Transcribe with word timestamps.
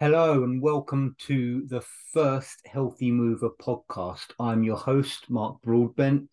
Hello 0.00 0.44
and 0.44 0.62
welcome 0.62 1.14
to 1.18 1.66
the 1.66 1.82
first 2.14 2.62
Healthy 2.64 3.10
Mover 3.10 3.50
podcast. 3.60 4.30
I'm 4.40 4.64
your 4.64 4.78
host, 4.78 5.28
Mark 5.28 5.60
Broadbent, 5.60 6.30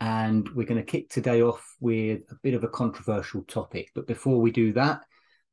and 0.00 0.48
we're 0.50 0.68
going 0.68 0.78
to 0.80 0.88
kick 0.88 1.10
today 1.10 1.42
off 1.42 1.74
with 1.80 2.20
a 2.30 2.36
bit 2.44 2.54
of 2.54 2.62
a 2.62 2.68
controversial 2.68 3.42
topic. 3.42 3.90
But 3.92 4.06
before 4.06 4.40
we 4.40 4.52
do 4.52 4.72
that, 4.74 5.00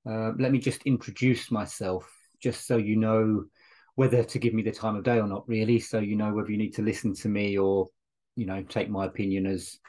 uh, 0.08 0.34
let 0.38 0.52
me 0.52 0.60
just 0.60 0.84
introduce 0.84 1.50
myself, 1.50 2.08
just 2.40 2.68
so 2.68 2.78
you 2.78 2.98
know 2.98 3.46
whether 3.96 4.24
to 4.24 4.38
give 4.38 4.54
me 4.54 4.62
the 4.62 4.72
time 4.72 4.96
of 4.96 5.04
day 5.04 5.18
or 5.18 5.26
not, 5.26 5.50
really. 5.50 5.80
So 5.80 5.98
you 5.98 6.16
know 6.16 6.32
whether 6.34 6.52
you 6.52 6.60
need 6.60 6.76
to 6.76 6.84
listen 6.84 7.16
to 7.16 7.30
me 7.30 7.58
or, 7.58 7.88
you 8.36 8.46
know, 8.46 8.62
take 8.62 8.92
my 8.92 9.06
opinion 9.06 9.48
as 9.48 9.80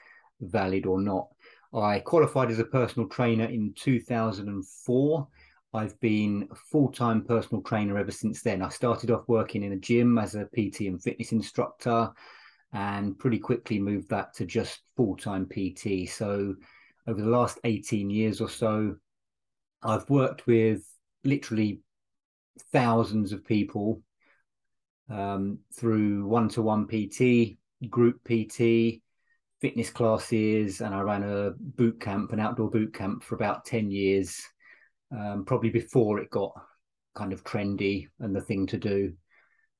valid 0.41 0.87
or 0.87 0.99
not. 0.99 1.29
I 1.75 1.99
qualified 1.99 2.51
as 2.51 2.59
a 2.59 2.65
personal 2.65 3.07
trainer 3.07 3.45
in 3.45 3.75
2004 3.77 5.29
I've 5.77 6.01
been 6.01 6.49
a 6.51 6.55
full 6.55 6.91
time 6.91 7.23
personal 7.23 7.63
trainer 7.63 7.99
ever 7.99 8.11
since 8.11 8.43
then. 8.43 8.63
I 8.63 8.71
started 8.71 9.11
off 9.11 9.29
working 9.29 9.63
in 9.63 9.73
a 9.73 9.79
gym 9.79 10.17
as 10.17 10.35
a 10.35 10.47
PT 10.47 10.83
and 10.83 11.03
fitness 11.03 11.33
instructor 11.33 12.11
and 12.73 13.19
pretty 13.19 13.39
quickly 13.39 13.79
moved 13.79 14.09
that 14.09 14.33
to 14.35 14.47
just 14.47 14.81
full 14.97 15.17
time 15.17 15.47
PT. 15.47 16.09
So, 16.09 16.55
over 17.07 17.21
the 17.21 17.29
last 17.29 17.59
18 17.65 18.09
years 18.09 18.41
or 18.41 18.49
so, 18.49 18.97
I've 19.83 20.09
worked 20.09 20.47
with 20.47 20.83
literally 21.25 21.81
thousands 22.73 23.33
of 23.33 23.45
people 23.45 24.03
um, 25.11 25.59
through 25.75 26.27
one 26.27 26.49
to 26.51 26.63
one 26.63 26.87
PT, 26.87 27.59
group 27.91 28.25
PT, 28.25 29.03
fitness 29.61 29.91
classes, 29.91 30.81
and 30.81 30.95
I 30.95 31.01
ran 31.01 31.23
a 31.23 31.51
boot 31.59 32.01
camp, 32.01 32.33
an 32.33 32.41
outdoor 32.41 32.71
boot 32.71 32.95
camp 32.95 33.23
for 33.23 33.35
about 33.35 33.67
10 33.67 33.91
years 33.91 34.43
um, 35.13 35.45
probably 35.45 35.71
before 35.71 36.19
it 36.19 36.31
got 36.31 36.53
kind 37.15 37.33
of 37.33 37.45
trendy 37.45 38.09
and 38.21 38.35
the 38.35 38.41
thing 38.41 38.67
to 38.69 38.77
do. 38.77 39.13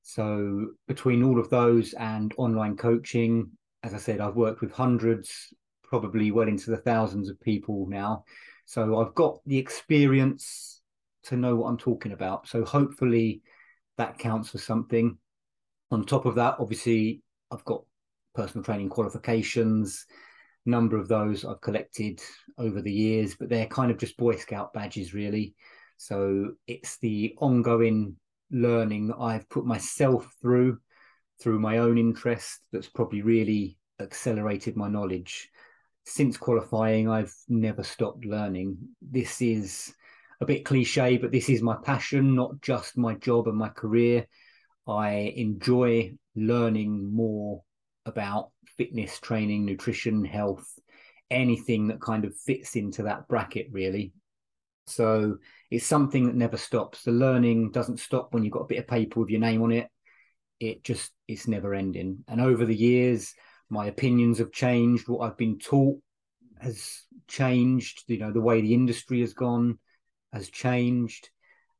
So 0.01 0.67
between 0.87 1.23
all 1.23 1.39
of 1.39 1.49
those 1.49 1.93
and 1.93 2.33
online 2.37 2.77
coaching, 2.77 3.51
as 3.83 3.93
I 3.93 3.97
said, 3.97 4.21
I've 4.21 4.35
worked 4.35 4.61
with 4.61 4.71
hundreds, 4.71 5.53
probably 5.83 6.31
well 6.31 6.47
into 6.47 6.71
the 6.71 6.77
thousands 6.77 7.29
of 7.29 7.39
people 7.41 7.87
now. 7.89 8.23
So 8.65 8.99
I've 8.99 9.15
got 9.15 9.39
the 9.45 9.57
experience 9.57 10.81
to 11.23 11.37
know 11.37 11.55
what 11.55 11.67
I'm 11.67 11.77
talking 11.77 12.13
about. 12.13 12.47
So 12.47 12.63
hopefully 12.63 13.41
that 13.97 14.17
counts 14.17 14.49
for 14.49 14.57
something. 14.57 15.17
On 15.91 16.05
top 16.05 16.25
of 16.25 16.35
that, 16.35 16.55
obviously, 16.59 17.21
I've 17.51 17.63
got 17.65 17.83
personal 18.35 18.63
training 18.63 18.89
qualifications 18.89 20.05
number 20.67 20.97
of 20.97 21.07
those 21.07 21.45
I've 21.45 21.61
collected 21.61 22.21
over 22.57 22.81
the 22.81 22.91
years, 22.91 23.35
but 23.35 23.49
they're 23.49 23.67
kind 23.67 23.89
of 23.89 23.97
just 23.97 24.17
Boy 24.17 24.35
Scout 24.35 24.73
badges, 24.73 25.13
really. 25.13 25.55
So 25.97 26.51
it's 26.67 26.97
the 26.99 27.33
ongoing 27.39 28.15
learning 28.51 29.07
that 29.07 29.17
I've 29.17 29.49
put 29.49 29.65
myself 29.65 30.31
through, 30.41 30.77
through 31.41 31.59
my 31.59 31.79
own 31.79 31.97
interest, 31.97 32.59
that's 32.71 32.87
probably 32.87 33.21
really 33.21 33.77
accelerated 33.99 34.75
my 34.75 34.87
knowledge. 34.87 35.49
Since 36.05 36.37
qualifying, 36.37 37.09
I've 37.09 37.33
never 37.49 37.83
stopped 37.83 38.25
learning. 38.25 38.77
This 39.01 39.41
is 39.41 39.93
a 40.39 40.45
bit 40.45 40.65
cliche, 40.65 41.17
but 41.17 41.31
this 41.31 41.49
is 41.49 41.61
my 41.61 41.75
passion, 41.83 42.35
not 42.35 42.61
just 42.61 42.97
my 42.97 43.15
job 43.15 43.47
and 43.47 43.57
my 43.57 43.69
career. 43.69 44.27
I 44.87 45.33
enjoy 45.35 46.13
learning 46.35 47.13
more 47.13 47.63
about 48.07 48.51
fitness 48.77 49.19
training, 49.19 49.65
nutrition, 49.65 50.23
health, 50.25 50.67
anything 51.29 51.87
that 51.87 52.01
kind 52.01 52.25
of 52.25 52.35
fits 52.35 52.75
into 52.75 53.03
that 53.03 53.27
bracket, 53.27 53.67
really. 53.71 54.13
So 54.87 55.37
it's 55.69 55.85
something 55.85 56.25
that 56.25 56.35
never 56.35 56.57
stops. 56.57 57.03
The 57.03 57.11
learning 57.11 57.71
doesn't 57.71 57.99
stop 57.99 58.33
when 58.33 58.43
you've 58.43 58.53
got 58.53 58.61
a 58.61 58.67
bit 58.67 58.79
of 58.79 58.87
paper 58.87 59.19
with 59.19 59.29
your 59.29 59.41
name 59.41 59.61
on 59.61 59.71
it. 59.71 59.89
It 60.59 60.83
just 60.83 61.11
it's 61.27 61.47
never 61.47 61.73
ending. 61.73 62.23
And 62.27 62.41
over 62.41 62.65
the 62.65 62.75
years, 62.75 63.33
my 63.69 63.87
opinions 63.87 64.39
have 64.39 64.51
changed. 64.51 65.07
What 65.07 65.19
I've 65.19 65.37
been 65.37 65.59
taught 65.59 65.99
has 66.61 67.03
changed. 67.27 68.03
You 68.07 68.17
know, 68.17 68.31
the 68.31 68.41
way 68.41 68.61
the 68.61 68.73
industry 68.73 69.19
has 69.19 69.33
gone 69.33 69.77
has 70.31 70.49
changed. 70.49 71.29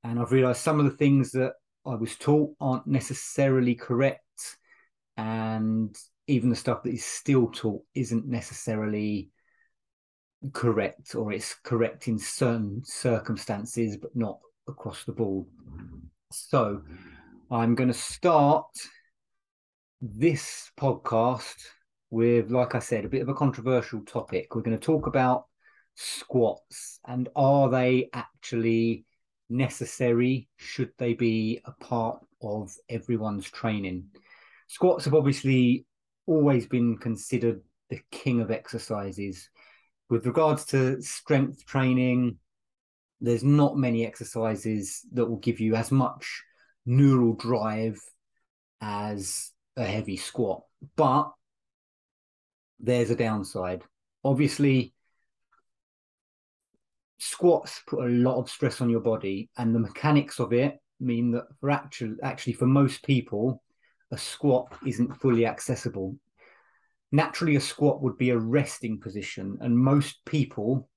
And 0.04 0.20
I've 0.20 0.32
realized 0.32 0.62
some 0.62 0.80
of 0.80 0.86
the 0.86 0.98
things 0.98 1.32
that 1.32 1.54
I 1.86 1.96
was 1.96 2.16
taught 2.18 2.54
aren't 2.60 2.88
necessarily 2.88 3.76
correct. 3.76 4.22
And 5.16 5.98
even 6.28 6.50
the 6.50 6.56
stuff 6.56 6.84
that 6.84 6.94
is 6.94 7.06
still 7.06 7.48
taught 7.48 7.82
isn't 7.96 8.28
necessarily 8.28 9.30
correct 10.54 11.16
or 11.16 11.32
it's 11.32 11.56
correct 11.64 12.08
in 12.08 12.20
certain 12.20 12.82
circumstances 12.86 13.98
but 13.98 14.16
not 14.16 14.40
across 14.68 15.04
the 15.06 15.12
board. 15.12 15.46
So 16.32 16.82
i'm 17.50 17.76
going 17.76 17.88
to 17.88 17.94
start 17.94 18.68
this 20.02 20.70
podcast 20.78 21.56
with 22.10 22.52
like 22.52 22.76
i 22.76 22.80
said 22.80 23.06
a 23.06 23.10
bit 23.10 23.22
of 23.22 23.30
a 23.30 23.34
controversial 23.34 24.02
topic. 24.02 24.54
We're 24.54 24.62
going 24.62 24.78
to 24.78 24.86
talk 24.86 25.08
about 25.08 25.46
squats 25.96 27.00
and 27.08 27.30
are 27.36 27.70
they 27.70 28.10
actually 28.14 29.06
necessary? 29.50 30.50
Should 30.58 30.92
they 30.98 31.14
be 31.14 31.62
a 31.66 31.72
part 31.72 32.20
of 32.42 32.76
everyone's 32.90 33.50
training? 33.50 34.10
Squats 34.68 35.06
have 35.06 35.16
obviously 35.16 35.87
always 36.28 36.68
been 36.68 36.98
considered 36.98 37.62
the 37.90 38.00
king 38.12 38.42
of 38.42 38.52
exercises. 38.52 39.50
With 40.10 40.26
regards 40.26 40.66
to 40.66 41.02
strength 41.02 41.66
training, 41.66 42.38
there's 43.20 43.44
not 43.44 43.78
many 43.78 44.06
exercises 44.06 45.06
that 45.14 45.26
will 45.26 45.38
give 45.38 45.60
you 45.60 45.76
as 45.76 45.92
much 45.92 46.44
neural 46.86 47.34
drive 47.34 48.00
as 48.80 49.52
a 49.76 49.84
heavy 49.84 50.18
squat. 50.18 50.64
But 50.96 51.32
there's 52.80 53.10
a 53.10 53.16
downside. 53.16 53.84
Obviously, 54.24 54.94
squats 57.18 57.82
put 57.88 58.06
a 58.06 58.10
lot 58.10 58.40
of 58.40 58.50
stress 58.50 58.82
on 58.82 58.90
your 58.90 59.00
body, 59.00 59.50
and 59.58 59.74
the 59.74 59.80
mechanics 59.80 60.40
of 60.40 60.54
it 60.54 60.80
mean 61.00 61.32
that 61.32 61.48
for 61.60 61.72
actually, 61.72 62.16
actually 62.22 62.54
for 62.54 62.68
most 62.68 63.04
people, 63.04 63.64
a 64.12 64.18
squat 64.18 64.78
isn't 64.86 65.20
fully 65.20 65.46
accessible. 65.46 66.18
Naturally, 67.12 67.56
a 67.56 67.62
squat 67.62 68.02
would 68.02 68.18
be 68.18 68.32
a 68.32 68.38
resting 68.38 69.00
position, 69.00 69.58
and 69.62 69.78
most 69.78 70.24
people 70.26 70.90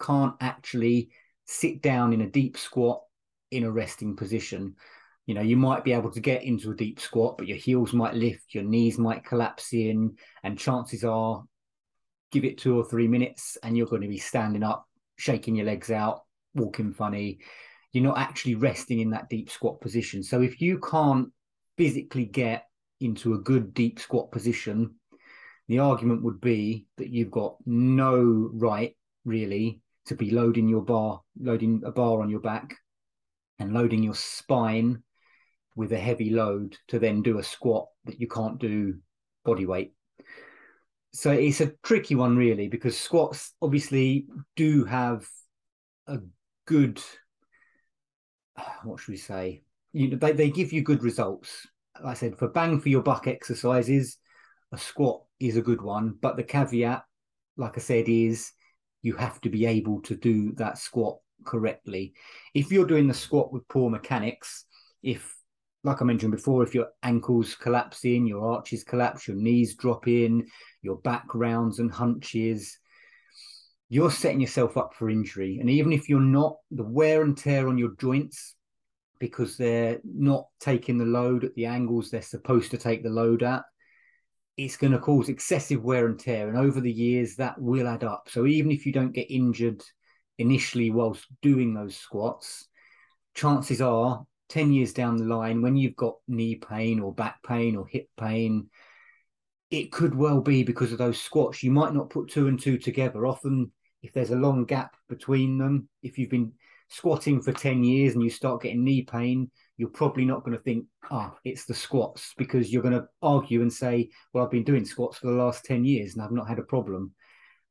can't 0.00 0.34
actually 0.40 1.10
sit 1.46 1.82
down 1.82 2.12
in 2.12 2.22
a 2.22 2.30
deep 2.30 2.56
squat 2.56 3.02
in 3.50 3.64
a 3.64 3.70
resting 3.70 4.16
position. 4.16 4.74
You 5.26 5.34
know, 5.34 5.40
you 5.40 5.56
might 5.56 5.84
be 5.84 5.92
able 5.92 6.10
to 6.10 6.20
get 6.20 6.42
into 6.42 6.70
a 6.70 6.76
deep 6.76 7.00
squat, 7.00 7.38
but 7.38 7.46
your 7.46 7.56
heels 7.56 7.92
might 7.94 8.14
lift, 8.14 8.54
your 8.54 8.64
knees 8.64 8.98
might 8.98 9.24
collapse 9.24 9.72
in, 9.72 10.16
and 10.42 10.58
chances 10.58 11.02
are, 11.04 11.42
give 12.30 12.44
it 12.44 12.58
two 12.58 12.78
or 12.78 12.84
three 12.84 13.08
minutes, 13.08 13.56
and 13.62 13.76
you're 13.76 13.86
going 13.86 14.02
to 14.02 14.08
be 14.08 14.18
standing 14.18 14.62
up, 14.62 14.86
shaking 15.16 15.54
your 15.54 15.66
legs 15.66 15.90
out, 15.90 16.24
walking 16.54 16.92
funny. 16.92 17.38
You're 17.92 18.04
not 18.04 18.18
actually 18.18 18.56
resting 18.56 19.00
in 19.00 19.10
that 19.10 19.30
deep 19.30 19.48
squat 19.48 19.80
position. 19.80 20.22
So 20.22 20.42
if 20.42 20.60
you 20.60 20.78
can't 20.78 21.28
physically 21.76 22.24
get 22.24 22.66
into 23.00 23.34
a 23.34 23.38
good 23.38 23.74
deep 23.74 23.98
squat 23.98 24.30
position, 24.30 24.94
the 25.68 25.78
argument 25.78 26.22
would 26.22 26.40
be 26.40 26.86
that 26.96 27.10
you've 27.10 27.30
got 27.30 27.56
no 27.66 28.50
right 28.52 28.96
really 29.24 29.80
to 30.06 30.14
be 30.14 30.30
loading 30.30 30.68
your 30.68 30.82
bar, 30.82 31.22
loading 31.40 31.82
a 31.84 31.90
bar 31.90 32.20
on 32.20 32.28
your 32.28 32.40
back 32.40 32.76
and 33.58 33.72
loading 33.72 34.02
your 34.02 34.14
spine 34.14 35.02
with 35.76 35.92
a 35.92 35.98
heavy 35.98 36.30
load 36.30 36.76
to 36.88 36.98
then 36.98 37.22
do 37.22 37.38
a 37.38 37.42
squat 37.42 37.88
that 38.04 38.20
you 38.20 38.28
can't 38.28 38.58
do 38.58 38.98
body 39.44 39.66
weight. 39.66 39.92
So 41.12 41.30
it's 41.30 41.60
a 41.60 41.72
tricky 41.82 42.14
one, 42.14 42.36
really, 42.36 42.68
because 42.68 42.98
squats 42.98 43.54
obviously 43.62 44.26
do 44.56 44.84
have 44.84 45.26
a 46.06 46.18
good, 46.66 47.00
what 48.84 49.00
should 49.00 49.12
we 49.12 49.18
say? 49.18 49.62
You 49.94 50.10
know, 50.10 50.16
they, 50.16 50.32
they 50.32 50.50
give 50.50 50.72
you 50.72 50.82
good 50.82 51.02
results. 51.02 51.66
Like 52.02 52.10
I 52.10 52.14
said, 52.14 52.36
for 52.36 52.48
bang 52.48 52.80
for 52.80 52.88
your 52.88 53.02
buck 53.02 53.28
exercises, 53.28 54.18
a 54.72 54.76
squat 54.76 55.22
is 55.38 55.56
a 55.56 55.62
good 55.62 55.80
one. 55.80 56.16
But 56.20 56.36
the 56.36 56.42
caveat, 56.42 57.04
like 57.56 57.78
I 57.78 57.80
said, 57.80 58.08
is 58.08 58.50
you 59.02 59.14
have 59.14 59.40
to 59.42 59.48
be 59.48 59.64
able 59.66 60.02
to 60.02 60.16
do 60.16 60.52
that 60.54 60.78
squat 60.78 61.18
correctly. 61.44 62.12
If 62.54 62.72
you're 62.72 62.86
doing 62.86 63.06
the 63.06 63.14
squat 63.14 63.52
with 63.52 63.68
poor 63.68 63.88
mechanics, 63.88 64.64
if 65.02 65.36
like 65.84 66.02
I 66.02 66.04
mentioned 66.04 66.32
before, 66.32 66.64
if 66.64 66.74
your 66.74 66.88
ankles 67.02 67.54
collapse 67.54 68.04
in, 68.04 68.26
your 68.26 68.44
arches 68.44 68.82
collapse, 68.82 69.28
your 69.28 69.36
knees 69.36 69.76
drop 69.76 70.08
in, 70.08 70.46
your 70.82 70.96
back 70.96 71.26
rounds 71.34 71.78
and 71.78 71.92
hunches, 71.92 72.78
you're 73.90 74.10
setting 74.10 74.40
yourself 74.40 74.76
up 74.76 74.94
for 74.94 75.10
injury. 75.10 75.58
And 75.60 75.68
even 75.68 75.92
if 75.92 76.08
you're 76.08 76.20
not, 76.20 76.56
the 76.70 76.82
wear 76.82 77.22
and 77.22 77.36
tear 77.36 77.68
on 77.68 77.78
your 77.78 77.94
joints 78.00 78.56
because 79.18 79.56
they're 79.56 80.00
not 80.04 80.46
taking 80.60 80.98
the 80.98 81.04
load 81.04 81.44
at 81.44 81.54
the 81.54 81.66
angles 81.66 82.10
they're 82.10 82.22
supposed 82.22 82.70
to 82.70 82.78
take 82.78 83.02
the 83.02 83.10
load 83.10 83.42
at, 83.42 83.62
it's 84.56 84.76
going 84.76 84.92
to 84.92 84.98
cause 84.98 85.28
excessive 85.28 85.82
wear 85.82 86.06
and 86.06 86.18
tear. 86.18 86.48
And 86.48 86.56
over 86.56 86.80
the 86.80 86.92
years, 86.92 87.36
that 87.36 87.60
will 87.60 87.88
add 87.88 88.04
up. 88.04 88.28
So 88.30 88.46
even 88.46 88.70
if 88.70 88.86
you 88.86 88.92
don't 88.92 89.12
get 89.12 89.30
injured 89.30 89.82
initially 90.38 90.90
whilst 90.90 91.26
doing 91.42 91.74
those 91.74 91.96
squats, 91.96 92.68
chances 93.34 93.80
are 93.80 94.24
10 94.50 94.72
years 94.72 94.92
down 94.92 95.16
the 95.16 95.24
line, 95.24 95.62
when 95.62 95.76
you've 95.76 95.96
got 95.96 96.16
knee 96.28 96.56
pain 96.56 97.00
or 97.00 97.12
back 97.12 97.42
pain 97.42 97.76
or 97.76 97.86
hip 97.86 98.08
pain, 98.16 98.68
it 99.70 99.90
could 99.90 100.14
well 100.14 100.40
be 100.40 100.62
because 100.62 100.92
of 100.92 100.98
those 100.98 101.20
squats. 101.20 101.62
You 101.62 101.72
might 101.72 101.94
not 101.94 102.10
put 102.10 102.30
two 102.30 102.46
and 102.46 102.60
two 102.60 102.78
together. 102.78 103.26
Often, 103.26 103.72
if 104.02 104.12
there's 104.12 104.30
a 104.30 104.36
long 104.36 104.64
gap 104.66 104.94
between 105.08 105.58
them, 105.58 105.88
if 106.02 106.18
you've 106.18 106.30
been 106.30 106.52
squatting 106.94 107.42
for 107.42 107.52
10 107.52 107.82
years 107.82 108.14
and 108.14 108.22
you 108.22 108.30
start 108.30 108.62
getting 108.62 108.84
knee 108.84 109.02
pain, 109.02 109.50
you're 109.76 109.88
probably 109.88 110.24
not 110.24 110.44
going 110.44 110.56
to 110.56 110.62
think, 110.62 110.86
ah, 111.10 111.32
oh, 111.32 111.38
it's 111.44 111.64
the 111.64 111.74
squats, 111.74 112.32
because 112.36 112.72
you're 112.72 112.82
going 112.82 112.94
to 112.94 113.06
argue 113.20 113.62
and 113.62 113.72
say, 113.72 114.08
well, 114.32 114.44
I've 114.44 114.50
been 114.50 114.64
doing 114.64 114.84
squats 114.84 115.18
for 115.18 115.26
the 115.26 115.32
last 115.32 115.64
10 115.64 115.84
years 115.84 116.14
and 116.14 116.22
I've 116.22 116.30
not 116.30 116.48
had 116.48 116.58
a 116.58 116.64
problem. 116.64 117.12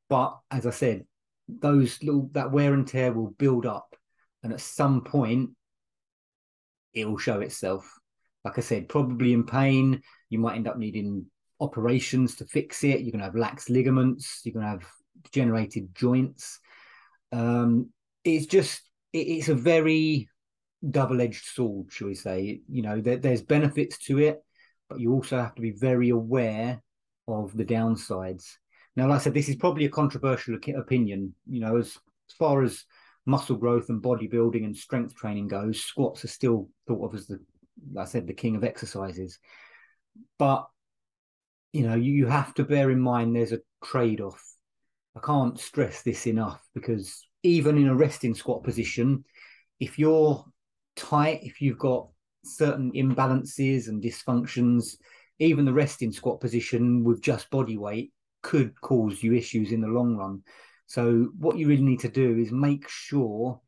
But 0.10 0.38
as 0.52 0.66
I 0.66 0.72
said, 0.72 1.06
those 1.48 2.02
little 2.04 2.30
that 2.34 2.52
wear 2.52 2.74
and 2.74 2.88
tear 2.88 3.14
will 3.14 3.32
build 3.32 3.66
up. 3.66 3.96
And 4.44 4.52
at 4.52 4.62
some 4.62 5.04
point, 5.04 5.52
it 6.94 7.08
will 7.08 7.18
show 7.18 7.40
itself. 7.40 7.90
Like 8.44 8.58
I 8.58 8.62
said, 8.62 8.90
probably 8.90 9.32
in 9.32 9.46
pain, 9.46 10.02
you 10.30 10.40
might 10.40 10.56
end 10.56 10.68
up 10.68 10.78
needing 10.78 11.26
operations 11.62 12.36
to 12.36 12.46
fix 12.46 12.84
it. 12.84 13.02
You're 13.02 13.12
going 13.12 13.20
to 13.20 13.26
have 13.26 13.36
lax 13.36 13.70
ligaments. 13.70 14.42
You're 14.44 14.54
going 14.54 14.66
to 14.66 14.72
have 14.72 14.86
degenerated 15.24 15.96
joints. 15.96 16.60
Um, 17.32 17.90
it's 18.26 18.46
just 18.46 18.82
it's 19.14 19.50
a 19.50 19.56
very 19.56 20.28
double-edged 20.90 21.46
sword, 21.46 21.92
shall 21.92 22.08
we 22.08 22.16
say? 22.16 22.62
You 22.70 22.82
know, 22.82 23.00
there, 23.00 23.18
there's 23.18 23.42
benefits 23.42 23.98
to 24.06 24.20
it, 24.20 24.44
but 24.90 25.00
you 25.00 25.14
also 25.14 25.38
have 25.38 25.56
to 25.56 25.62
be 25.62 25.72
very 25.72 26.10
aware 26.10 26.82
of 27.28 27.56
the 27.56 27.66
downsides. 27.66 28.46
Now, 28.96 29.08
like 29.08 29.22
I 29.22 29.24
said, 29.24 29.34
this 29.34 29.50
is 29.50 29.56
probably 29.56 29.86
a 29.86 29.90
controversial 29.90 30.58
opinion. 30.76 31.34
You 31.48 31.62
know, 31.62 31.78
as, 31.78 31.88
as 32.30 32.36
far 32.38 32.64
as 32.64 32.84
muscle 33.26 33.56
growth 33.56 33.90
and 33.90 34.04
bodybuilding 34.04 34.66
and 34.66 34.76
strength 34.76 35.16
training 35.16 35.48
goes, 35.48 35.82
squats 35.82 36.26
are 36.26 36.30
still 36.30 36.70
thought 36.88 37.06
of 37.06 37.16
as 37.16 37.28
the, 37.28 37.40
like 37.94 38.08
I 38.08 38.10
said, 38.10 38.28
the 38.28 38.34
king 38.34 38.56
of 38.56 38.64
exercises. 38.64 39.40
But 40.38 40.68
you 41.72 41.88
know, 41.88 41.96
you, 41.96 42.12
you 42.12 42.28
have 42.28 42.54
to 42.56 42.64
bear 42.64 42.92
in 42.92 43.00
mind 43.00 43.36
there's 43.36 43.52
a 43.52 43.62
trade-off. 43.84 44.42
I 45.16 45.20
can't 45.20 45.60
stress 45.60 46.04
this 46.04 46.28
enough 46.28 46.62
because 46.76 47.28
even 47.44 47.78
in 47.78 47.88
a 47.88 47.96
resting 47.96 48.34
squat 48.34 48.64
position, 48.64 49.24
if 49.80 50.00
you're 50.00 50.44
tight, 50.96 51.42
if 51.44 51.62
you've 51.62 51.78
got 51.78 52.08
certain 52.44 52.92
imbalances 52.94 53.88
and 53.88 54.02
dysfunctions, 54.02 54.98
even 55.40 55.66
the 55.66 55.74
resting 55.74 56.12
squat 56.12 56.40
position 56.40 57.04
with 57.04 57.22
just 57.22 57.50
body 57.50 57.78
weight 57.78 58.12
could 58.42 58.80
cause 58.82 59.22
you 59.22 59.34
issues 59.34 59.72
in 59.72 59.82
the 59.82 59.88
long 59.88 60.16
run. 60.16 60.42
So, 60.88 61.30
what 61.38 61.58
you 61.58 61.68
really 61.68 61.84
need 61.84 62.02
to 62.02 62.10
do 62.10 62.38
is 62.38 62.52
make 62.52 62.88
sure 62.88 63.60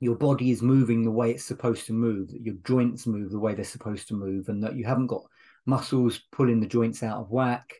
your 0.00 0.16
body 0.16 0.50
is 0.50 0.62
moving 0.62 1.02
the 1.02 1.10
way 1.10 1.32
it's 1.32 1.44
supposed 1.44 1.86
to 1.86 1.92
move, 1.92 2.28
that 2.28 2.42
your 2.42 2.54
joints 2.64 3.06
move 3.06 3.30
the 3.30 3.38
way 3.38 3.54
they're 3.54 3.64
supposed 3.64 4.08
to 4.08 4.14
move, 4.14 4.48
and 4.48 4.62
that 4.62 4.76
you 4.76 4.84
haven't 4.84 5.08
got 5.08 5.22
muscles 5.66 6.20
pulling 6.32 6.60
the 6.60 6.66
joints 6.66 7.02
out 7.02 7.18
of 7.18 7.30
whack. 7.30 7.74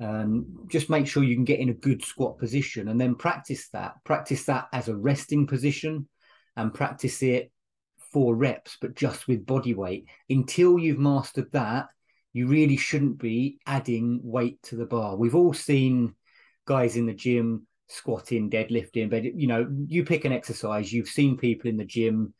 Um, 0.00 0.66
just 0.66 0.90
make 0.90 1.06
sure 1.06 1.22
you 1.22 1.36
can 1.36 1.44
get 1.44 1.60
in 1.60 1.68
a 1.68 1.74
good 1.74 2.04
squat 2.04 2.38
position 2.38 2.88
and 2.88 3.00
then 3.00 3.14
practice 3.14 3.68
that. 3.68 3.94
Practice 4.04 4.44
that 4.46 4.68
as 4.72 4.88
a 4.88 4.96
resting 4.96 5.46
position 5.46 6.08
and 6.56 6.74
practice 6.74 7.22
it 7.22 7.52
for 8.12 8.34
reps, 8.34 8.76
but 8.80 8.94
just 8.94 9.28
with 9.28 9.46
body 9.46 9.74
weight. 9.74 10.06
Until 10.28 10.78
you've 10.78 10.98
mastered 10.98 11.50
that, 11.52 11.86
you 12.32 12.48
really 12.48 12.76
shouldn't 12.76 13.18
be 13.18 13.58
adding 13.66 14.20
weight 14.22 14.60
to 14.64 14.76
the 14.76 14.86
bar. 14.86 15.16
We've 15.16 15.36
all 15.36 15.54
seen 15.54 16.14
guys 16.66 16.96
in 16.96 17.06
the 17.06 17.14
gym 17.14 17.66
squatting, 17.88 18.50
deadlifting, 18.50 19.10
but 19.10 19.24
you 19.24 19.46
know, 19.46 19.68
you 19.86 20.04
pick 20.04 20.24
an 20.24 20.32
exercise, 20.32 20.92
you've 20.92 21.08
seen 21.08 21.36
people 21.36 21.70
in 21.70 21.76
the 21.76 21.84
gym 21.84 22.34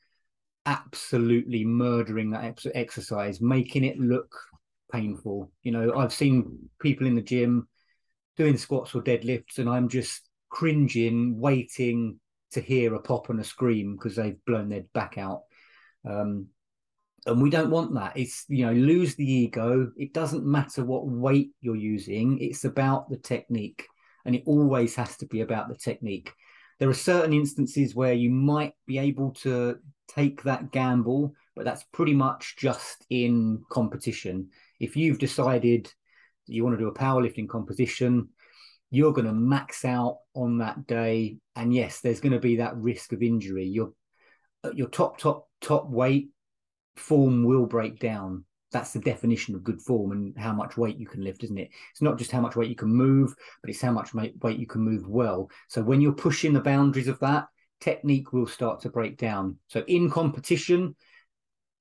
absolutely 0.67 1.65
murdering 1.65 2.31
that 2.31 2.65
exercise, 2.75 3.41
making 3.41 3.85
it 3.85 3.99
look 3.99 4.35
painful. 4.91 5.51
You 5.63 5.73
know, 5.73 5.95
I've 5.95 6.13
seen 6.13 6.71
people 6.81 7.07
in 7.07 7.15
the 7.15 7.23
gym 7.23 7.69
doing 8.37 8.57
squats 8.57 8.95
or 8.95 9.03
deadlifts, 9.03 9.59
and 9.59 9.69
I'm 9.69 9.89
just 9.89 10.29
cringing, 10.49 11.39
waiting 11.39 12.21
to 12.53 12.61
hear 12.61 12.95
a 12.95 13.01
pop 13.01 13.29
and 13.31 13.41
a 13.41 13.45
scream 13.45 13.97
because 13.97 14.17
they've 14.17 14.45
blown 14.47 14.69
their 14.69 14.85
back 14.93 15.19
out. 15.19 15.43
Um, 16.09 16.47
and 17.27 17.41
we 17.41 17.51
don't 17.51 17.71
want 17.71 17.95
that. 17.95 18.17
It's 18.17 18.45
you 18.49 18.67
know, 18.67 18.73
lose 18.73 19.15
the 19.15 19.31
ego. 19.31 19.91
It 19.97 20.13
doesn't 20.13 20.45
matter 20.45 20.85
what 20.85 21.07
weight 21.07 21.51
you're 21.61 21.77
using. 21.77 22.39
It's 22.41 22.65
about 22.65 23.09
the 23.09 23.17
technique, 23.17 23.87
and 24.25 24.35
it 24.35 24.43
always 24.47 24.95
has 24.97 25.17
to 25.19 25.27
be 25.27 25.41
about 25.41 25.69
the 25.69 25.77
technique. 25.77 26.33
There 26.79 26.89
are 26.89 26.95
certain 26.95 27.33
instances 27.33 27.95
where 27.95 28.13
you 28.13 28.31
might 28.31 28.75
be 28.87 28.99
able 28.99 29.33
to 29.43 29.79
take 30.09 30.43
that 30.43 30.71
gamble, 30.71 31.35
but 31.57 31.65
that's 31.65 31.85
pretty 31.93 32.15
much 32.15 32.57
just 32.59 33.07
in 33.11 33.63
competition 33.71 34.51
if 34.81 34.97
you've 34.97 35.19
decided 35.19 35.93
you 36.47 36.65
want 36.65 36.77
to 36.77 36.83
do 36.83 36.89
a 36.89 36.95
powerlifting 36.95 37.49
competition, 37.49 38.29
you're 38.91 39.13
going 39.13 39.27
to 39.27 39.33
max 39.33 39.85
out 39.85 40.19
on 40.35 40.59
that 40.59 40.87
day. 40.87 41.39
And 41.57 41.75
yes, 41.75 42.01
there's 42.01 42.21
going 42.21 42.33
to 42.33 42.39
be 42.39 42.57
that 42.57 42.77
risk 42.77 43.13
of 43.13 43.23
injury. 43.23 43.67
Your 43.67 43.93
your 44.73 44.89
top, 44.89 45.19
top, 45.19 45.49
top 45.61 45.91
weight 45.91 46.31
form 46.97 47.45
will 47.45 47.67
break 47.67 47.99
down. 47.99 48.45
That's 48.73 48.93
the 48.93 49.01
definition 49.01 49.55
of 49.55 49.63
good 49.63 49.81
form 49.83 50.13
and 50.13 50.37
how 50.39 50.53
much 50.53 50.77
weight 50.77 50.97
you 50.97 51.07
can 51.07 51.23
lift, 51.23 51.45
isn't 51.45 51.59
it? 51.59 51.71
It's 51.93 52.03
not 52.03 52.19
just 52.19 52.31
how 52.31 52.41
much 52.41 52.57
weight 52.57 52.71
you 52.71 52.77
can 52.77 52.89
move, 52.89 53.35
but 53.61 53.71
it's 53.71 53.81
how 53.81 53.93
much 53.93 54.15
weight 54.15 54.59
you 54.59 54.67
can 54.67 54.81
move 54.81 55.07
well. 55.07 55.51
So 55.69 55.83
when 55.83 56.01
you're 56.01 56.13
pushing 56.13 56.53
the 56.53 56.61
boundaries 56.61 57.09
of 57.09 57.21
that, 57.21 57.47
technique 57.81 58.33
will 58.33 58.47
start 58.47 58.81
to 58.81 58.89
break 58.89 59.19
down. 59.19 59.59
So 59.69 59.85
in 59.87 60.11
competition, 60.11 60.97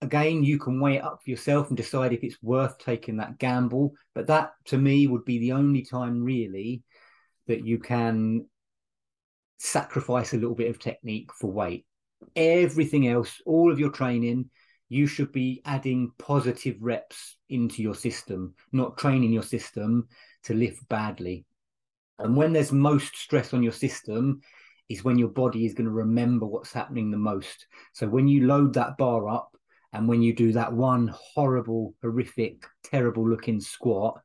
again, 0.04 0.44
you 0.44 0.60
can 0.60 0.80
weigh 0.80 0.98
it 0.98 1.04
up 1.04 1.22
for 1.24 1.30
yourself 1.30 1.70
and 1.70 1.78
decide 1.78 2.14
if 2.14 2.24
it's 2.24 2.42
worth 2.42 2.78
taking 2.78 3.18
that 3.18 3.40
gamble. 3.40 3.94
But 4.14 4.28
that, 4.28 4.52
to 4.66 4.78
me, 4.78 5.08
would 5.08 5.26
be 5.26 5.40
the 5.40 5.54
only 5.54 5.84
time 5.84 6.24
really 6.24 6.84
that 7.48 7.66
you 7.66 7.80
can 7.80 8.46
sacrifice 9.58 10.34
a 10.34 10.38
little 10.38 10.56
bit 10.56 10.70
of 10.70 10.80
technique 10.80 11.34
for 11.34 11.52
weight. 11.52 11.86
Everything 12.36 13.08
else, 13.08 13.42
all 13.46 13.72
of 13.72 13.80
your 13.80 13.92
training, 13.92 14.50
you 14.90 15.08
should 15.08 15.32
be 15.32 15.62
adding 15.66 16.12
positive 16.20 16.76
reps 16.80 17.38
into 17.50 17.82
your 17.82 17.96
system, 17.96 18.54
not 18.72 18.98
training 18.98 19.34
your 19.34 19.44
system 19.44 20.08
to 20.44 20.54
lift 20.54 20.88
badly. 20.90 21.46
And 22.20 22.36
when 22.36 22.54
there's 22.54 22.72
most 22.72 23.16
stress 23.16 23.54
on 23.54 23.64
your 23.64 23.72
system, 23.72 24.42
is 24.90 25.04
when 25.04 25.18
your 25.18 25.30
body 25.30 25.66
is 25.66 25.74
going 25.74 25.86
to 25.86 25.92
remember 25.92 26.46
what's 26.46 26.74
happening 26.74 27.10
the 27.10 27.18
most. 27.18 27.68
So 27.94 28.08
when 28.08 28.28
you 28.28 28.46
load 28.46 28.74
that 28.74 28.98
bar 28.98 29.30
up, 29.30 29.53
and 29.94 30.08
when 30.08 30.22
you 30.22 30.34
do 30.34 30.52
that 30.54 30.74
one 30.74 31.14
horrible, 31.16 31.94
horrific, 32.02 32.66
terrible 32.84 33.28
looking 33.28 33.62
squat, 33.62 34.20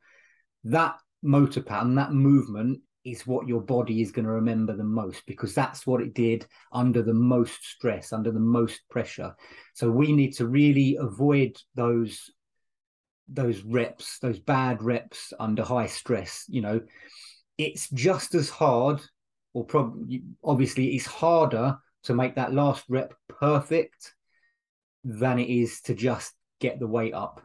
that 0.65 0.97
motor 1.23 1.63
pattern, 1.63 1.95
that 1.97 2.13
movement 2.13 2.81
is 3.05 3.27
what 3.27 3.47
your 3.47 3.61
body 3.61 4.03
is 4.03 4.11
going 4.11 4.25
to 4.25 4.31
remember 4.31 4.75
the 4.77 4.85
most 4.85 5.25
because 5.27 5.55
that's 5.55 5.87
what 5.87 6.01
it 6.03 6.15
did 6.15 6.47
under 6.73 7.03
the 7.03 7.15
most 7.15 7.65
stress, 7.65 8.13
under 8.13 8.33
the 8.33 8.41
most 8.41 8.81
pressure. 8.91 9.35
So 9.75 9.91
we 9.91 10.13
need 10.13 10.33
to 10.37 10.47
really 10.47 10.97
avoid 11.01 11.57
those 11.75 12.31
those 13.31 13.63
reps, 13.63 14.19
those 14.21 14.39
bad 14.39 14.83
reps 14.83 15.35
under 15.39 15.63
high 15.63 15.87
stress. 15.87 16.47
You 16.49 16.63
know, 16.63 16.81
it's 17.59 17.91
just 17.91 18.35
as 18.35 18.49
hard, 18.49 19.03
or 19.53 19.65
probably 19.65 20.23
obviously 20.43 20.97
it's 20.97 21.07
harder 21.07 21.77
to 22.05 22.15
make 22.15 22.37
that 22.37 22.55
last 22.55 22.85
rep 22.89 23.13
perfect 23.29 24.15
than 25.05 25.39
it 25.39 25.49
is 25.49 25.81
to 25.83 25.95
just 25.95 26.33
get 26.61 26.79
the 26.79 26.87
weight 26.87 27.15
up. 27.15 27.41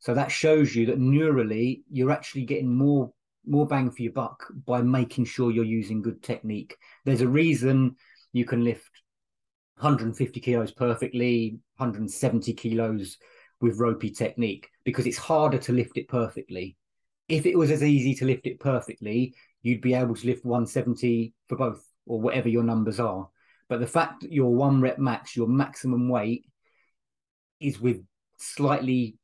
So 0.00 0.14
that 0.14 0.30
shows 0.30 0.74
you 0.74 0.86
that 0.86 1.00
neurally 1.00 1.82
you're 1.90 2.12
actually 2.12 2.44
getting 2.44 2.74
more 2.74 3.12
more 3.46 3.66
bang 3.66 3.90
for 3.90 4.02
your 4.02 4.12
buck 4.12 4.46
by 4.66 4.80
making 4.80 5.26
sure 5.26 5.50
you're 5.50 5.64
using 5.64 6.00
good 6.00 6.22
technique. 6.22 6.76
There's 7.04 7.20
a 7.20 7.28
reason 7.28 7.96
you 8.32 8.44
can 8.44 8.64
lift 8.64 8.90
150 9.76 10.40
kilos 10.40 10.72
perfectly, 10.72 11.58
170 11.76 12.52
kilos 12.54 13.18
with 13.60 13.78
ropey 13.78 14.10
technique 14.10 14.68
because 14.84 15.06
it's 15.06 15.18
harder 15.18 15.58
to 15.58 15.72
lift 15.72 15.98
it 15.98 16.08
perfectly. 16.08 16.76
If 17.28 17.46
it 17.46 17.56
was 17.56 17.70
as 17.70 17.82
easy 17.82 18.14
to 18.16 18.24
lift 18.24 18.46
it 18.46 18.60
perfectly, 18.60 19.34
you'd 19.62 19.80
be 19.80 19.94
able 19.94 20.14
to 20.14 20.26
lift 20.26 20.44
170 20.44 21.32
for 21.48 21.56
both 21.56 21.84
or 22.06 22.20
whatever 22.20 22.48
your 22.48 22.62
numbers 22.62 23.00
are. 23.00 23.28
But 23.68 23.80
the 23.80 23.86
fact 23.86 24.22
that 24.22 24.32
your 24.32 24.54
one 24.54 24.80
rep 24.80 24.98
max, 24.98 25.34
your 25.34 25.48
maximum 25.48 26.08
weight, 26.08 26.44
is 27.60 27.80
with 27.80 28.02
slightly 28.38 29.16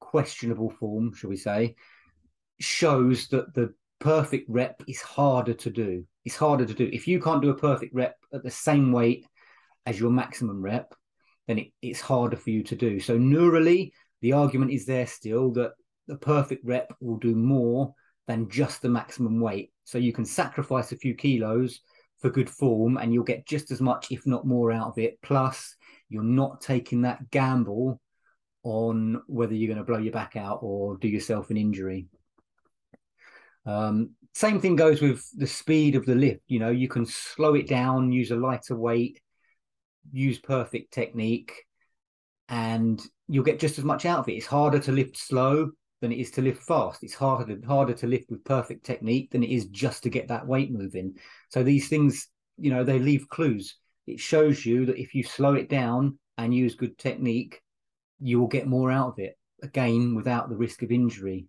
questionable 0.00 0.70
form, 0.70 1.14
shall 1.14 1.30
we 1.30 1.36
say, 1.36 1.74
shows 2.60 3.28
that 3.28 3.54
the 3.54 3.74
perfect 4.00 4.48
rep 4.48 4.82
is 4.86 5.00
harder 5.00 5.54
to 5.54 5.70
do. 5.70 6.04
It's 6.24 6.36
harder 6.36 6.66
to 6.66 6.74
do. 6.74 6.88
If 6.92 7.06
you 7.06 7.20
can't 7.20 7.42
do 7.42 7.50
a 7.50 7.56
perfect 7.56 7.94
rep 7.94 8.16
at 8.32 8.42
the 8.42 8.50
same 8.50 8.92
weight 8.92 9.26
as 9.86 9.98
your 9.98 10.10
maximum 10.10 10.62
rep, 10.62 10.94
then 11.46 11.58
it, 11.58 11.68
it's 11.82 12.00
harder 12.00 12.36
for 12.36 12.50
you 12.50 12.62
to 12.64 12.76
do. 12.76 13.00
So 13.00 13.18
neurally, 13.18 13.92
the 14.20 14.32
argument 14.32 14.70
is 14.70 14.86
there 14.86 15.06
still 15.06 15.52
that 15.52 15.72
the 16.06 16.16
perfect 16.16 16.64
rep 16.64 16.92
will 17.00 17.18
do 17.18 17.34
more 17.34 17.94
than 18.26 18.48
just 18.48 18.82
the 18.82 18.88
maximum 18.88 19.40
weight. 19.40 19.72
So 19.84 19.98
you 19.98 20.12
can 20.12 20.24
sacrifice 20.24 20.92
a 20.92 20.96
few 20.96 21.14
kilos 21.14 21.80
for 22.20 22.30
good 22.30 22.48
form 22.48 22.96
and 22.96 23.12
you'll 23.12 23.24
get 23.24 23.46
just 23.46 23.70
as 23.70 23.80
much, 23.80 24.08
if 24.10 24.26
not 24.26 24.46
more, 24.46 24.72
out 24.72 24.88
of 24.88 24.98
it. 24.98 25.18
Plus, 25.22 25.74
you're 26.12 26.22
not 26.22 26.60
taking 26.60 27.02
that 27.02 27.30
gamble 27.30 28.00
on 28.62 29.22
whether 29.26 29.54
you're 29.54 29.72
going 29.72 29.78
to 29.78 29.84
blow 29.84 29.98
your 29.98 30.12
back 30.12 30.36
out 30.36 30.60
or 30.62 30.96
do 30.98 31.08
yourself 31.08 31.50
an 31.50 31.56
injury. 31.56 32.06
Um, 33.66 34.10
same 34.34 34.60
thing 34.60 34.76
goes 34.76 35.00
with 35.00 35.24
the 35.36 35.46
speed 35.46 35.94
of 35.94 36.06
the 36.06 36.14
lift. 36.14 36.42
You 36.48 36.58
know, 36.58 36.70
you 36.70 36.88
can 36.88 37.06
slow 37.06 37.54
it 37.54 37.68
down, 37.68 38.12
use 38.12 38.30
a 38.30 38.36
lighter 38.36 38.76
weight, 38.76 39.20
use 40.12 40.38
perfect 40.38 40.92
technique, 40.92 41.52
and 42.48 43.00
you'll 43.28 43.44
get 43.44 43.60
just 43.60 43.78
as 43.78 43.84
much 43.84 44.06
out 44.06 44.20
of 44.20 44.28
it. 44.28 44.34
It's 44.34 44.46
harder 44.46 44.78
to 44.80 44.92
lift 44.92 45.16
slow 45.16 45.70
than 46.00 46.12
it 46.12 46.18
is 46.18 46.30
to 46.32 46.42
lift 46.42 46.62
fast. 46.62 47.02
It's 47.02 47.14
harder 47.14 47.56
harder 47.66 47.94
to 47.94 48.06
lift 48.06 48.30
with 48.30 48.44
perfect 48.44 48.84
technique 48.84 49.30
than 49.30 49.42
it 49.42 49.50
is 49.50 49.66
just 49.66 50.02
to 50.02 50.10
get 50.10 50.28
that 50.28 50.46
weight 50.46 50.72
moving. 50.72 51.14
So 51.48 51.62
these 51.62 51.88
things, 51.88 52.28
you 52.58 52.70
know, 52.70 52.84
they 52.84 52.98
leave 52.98 53.28
clues. 53.28 53.76
It 54.06 54.20
shows 54.20 54.64
you 54.64 54.86
that 54.86 55.00
if 55.00 55.14
you 55.14 55.22
slow 55.22 55.54
it 55.54 55.68
down 55.68 56.18
and 56.38 56.54
use 56.54 56.74
good 56.74 56.98
technique, 56.98 57.60
you 58.20 58.40
will 58.40 58.48
get 58.48 58.66
more 58.66 58.90
out 58.90 59.08
of 59.08 59.18
it. 59.18 59.36
Again, 59.62 60.14
without 60.14 60.48
the 60.48 60.56
risk 60.56 60.82
of 60.82 60.90
injury. 60.90 61.46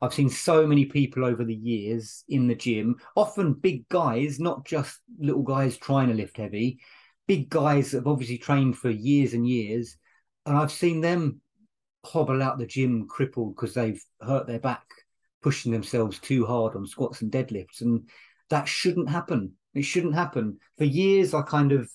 I've 0.00 0.14
seen 0.14 0.28
so 0.28 0.66
many 0.66 0.84
people 0.84 1.24
over 1.24 1.44
the 1.44 1.54
years 1.54 2.22
in 2.28 2.46
the 2.46 2.54
gym, 2.54 2.96
often 3.16 3.54
big 3.54 3.88
guys, 3.88 4.38
not 4.38 4.66
just 4.66 5.00
little 5.18 5.42
guys 5.42 5.76
trying 5.78 6.08
to 6.08 6.14
lift 6.14 6.36
heavy, 6.36 6.80
big 7.26 7.48
guys 7.48 7.92
have 7.92 8.06
obviously 8.06 8.38
trained 8.38 8.76
for 8.76 8.90
years 8.90 9.32
and 9.32 9.48
years. 9.48 9.96
And 10.44 10.56
I've 10.56 10.72
seen 10.72 11.00
them 11.00 11.40
hobble 12.04 12.42
out 12.42 12.58
the 12.58 12.66
gym 12.66 13.08
crippled 13.08 13.56
because 13.56 13.74
they've 13.74 14.02
hurt 14.20 14.46
their 14.46 14.60
back 14.60 14.84
pushing 15.42 15.72
themselves 15.72 16.18
too 16.18 16.44
hard 16.46 16.76
on 16.76 16.86
squats 16.86 17.22
and 17.22 17.30
deadlifts. 17.30 17.80
And 17.80 18.08
that 18.50 18.68
shouldn't 18.68 19.10
happen. 19.10 19.52
It 19.76 19.84
shouldn't 19.84 20.14
happen. 20.14 20.58
For 20.78 20.84
years, 20.84 21.34
I 21.34 21.42
kind 21.42 21.72
of 21.72 21.90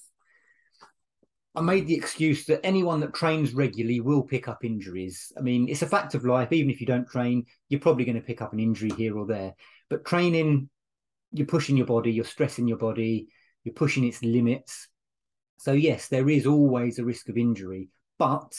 I 1.53 1.61
made 1.61 1.85
the 1.85 1.95
excuse 1.95 2.45
that 2.45 2.65
anyone 2.65 3.01
that 3.01 3.13
trains 3.13 3.53
regularly 3.53 3.99
will 3.99 4.23
pick 4.23 4.47
up 4.47 4.63
injuries. 4.63 5.33
I 5.37 5.41
mean, 5.41 5.67
it's 5.67 5.81
a 5.81 5.87
fact 5.87 6.15
of 6.15 6.23
life. 6.23 6.53
Even 6.53 6.69
if 6.71 6.79
you 6.79 6.87
don't 6.87 7.09
train, 7.09 7.45
you're 7.67 7.81
probably 7.81 8.05
going 8.05 8.15
to 8.15 8.21
pick 8.21 8.41
up 8.41 8.53
an 8.53 8.59
injury 8.59 8.91
here 8.97 9.17
or 9.17 9.25
there. 9.25 9.55
But 9.89 10.05
training, 10.05 10.69
you're 11.33 11.47
pushing 11.47 11.75
your 11.75 11.87
body, 11.87 12.11
you're 12.11 12.23
stressing 12.23 12.69
your 12.69 12.77
body, 12.77 13.27
you're 13.65 13.73
pushing 13.73 14.05
its 14.05 14.23
limits. 14.23 14.87
So, 15.57 15.73
yes, 15.73 16.07
there 16.07 16.29
is 16.29 16.45
always 16.45 16.99
a 16.99 17.05
risk 17.05 17.27
of 17.27 17.37
injury, 17.37 17.89
but 18.17 18.53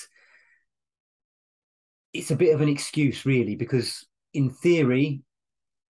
it's 2.13 2.31
a 2.31 2.37
bit 2.37 2.55
of 2.55 2.61
an 2.61 2.69
excuse, 2.69 3.25
really, 3.25 3.57
because 3.57 4.07
in 4.35 4.51
theory, 4.51 5.23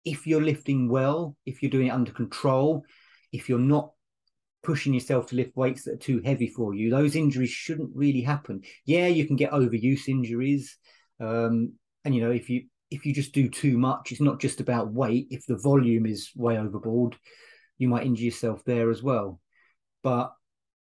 if 0.04 0.28
you're 0.28 0.42
lifting 0.42 0.90
well, 0.90 1.38
if 1.46 1.64
you're 1.64 1.72
doing 1.72 1.88
it 1.88 1.92
under 1.92 2.12
control, 2.12 2.84
if 3.32 3.50
you're 3.50 3.60
not 3.60 3.92
pushing 4.62 4.94
yourself 4.94 5.28
to 5.28 5.36
lift 5.36 5.56
weights 5.56 5.84
that 5.84 5.94
are 5.94 5.98
too 5.98 6.22
heavy 6.24 6.48
for 6.48 6.74
you, 6.74 6.90
those 6.90 7.16
injuries 7.16 7.50
shouldn't 7.50 7.90
really 7.94 8.22
happen. 8.22 8.62
Yeah, 8.86 9.08
you 9.08 9.26
can 9.26 9.36
get 9.36 9.52
overuse 9.52 10.08
injuries. 10.08 10.78
Um, 11.20 11.74
and 12.06 12.16
you 12.16 12.22
know, 12.22 12.32
if 12.32 12.50
you 12.50 12.66
if 12.92 13.06
you 13.06 13.14
just 13.14 13.34
do 13.34 13.50
too 13.50 13.78
much, 13.78 14.12
it's 14.12 14.22
not 14.22 14.40
just 14.40 14.60
about 14.60 14.92
weight. 14.92 15.28
If 15.30 15.46
the 15.46 15.58
volume 15.58 16.06
is 16.06 16.32
way 16.36 16.58
overboard, 16.58 17.16
you 17.78 17.88
might 17.88 18.06
injure 18.06 18.26
yourself 18.26 18.64
there 18.66 18.90
as 18.90 19.04
well. 19.04 19.40
But 20.02 20.34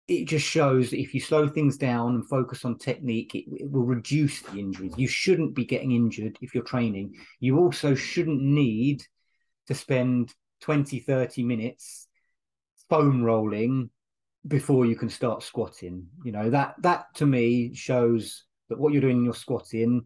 it 0.08 0.28
just 0.28 0.46
shows 0.46 0.92
that 0.92 1.00
if 1.00 1.14
you 1.14 1.20
slow 1.20 1.48
things 1.48 1.78
down 1.78 2.16
and 2.16 2.30
focus 2.30 2.64
on 2.64 2.78
technique, 2.78 3.34
it, 3.34 3.46
it, 3.48 3.72
will 3.72 3.86
reduce 3.86 4.42
the 4.42 4.60
injuries. 4.60 4.94
You 4.98 5.08
shouldn't 5.08 5.56
be 5.56 5.66
getting 5.66 5.94
injured 5.94 6.38
if 6.42 6.54
you're 6.54 6.64
training. 6.64 7.16
You 7.40 7.58
also 7.58 7.96
shouldn't 7.96 8.42
need 8.42 9.04
to 9.68 9.74
spend 9.74 10.34
20, 10.62 11.00
30 11.00 11.44
minutes 11.44 12.08
foam 12.90 13.24
rolling 13.24 13.90
before 14.48 14.86
you 14.86 14.96
can 14.96 15.10
start 15.10 15.44
squatting. 15.44 16.08
You 16.24 16.32
know, 16.32 16.50
that 16.50 16.76
that 16.82 17.06
to 17.16 17.26
me 17.26 17.74
shows 17.74 18.44
that 18.70 18.80
what 18.80 18.94
you're 18.94 19.02
doing 19.02 19.18
in 19.18 19.26
your 19.26 19.34
squatting 19.34 20.04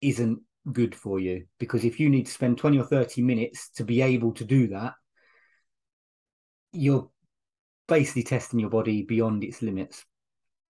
isn't 0.00 0.40
good 0.72 0.94
for 0.94 1.20
you 1.20 1.44
because 1.58 1.84
if 1.84 2.00
you 2.00 2.10
need 2.10 2.26
to 2.26 2.32
spend 2.32 2.58
20 2.58 2.78
or 2.78 2.84
30 2.84 3.22
minutes 3.22 3.70
to 3.70 3.84
be 3.84 4.02
able 4.02 4.32
to 4.32 4.44
do 4.44 4.68
that, 4.68 4.94
you're 6.72 7.08
basically 7.88 8.24
testing 8.24 8.58
your 8.58 8.70
body 8.70 9.02
beyond 9.02 9.44
its 9.44 9.62
limits. 9.62 10.04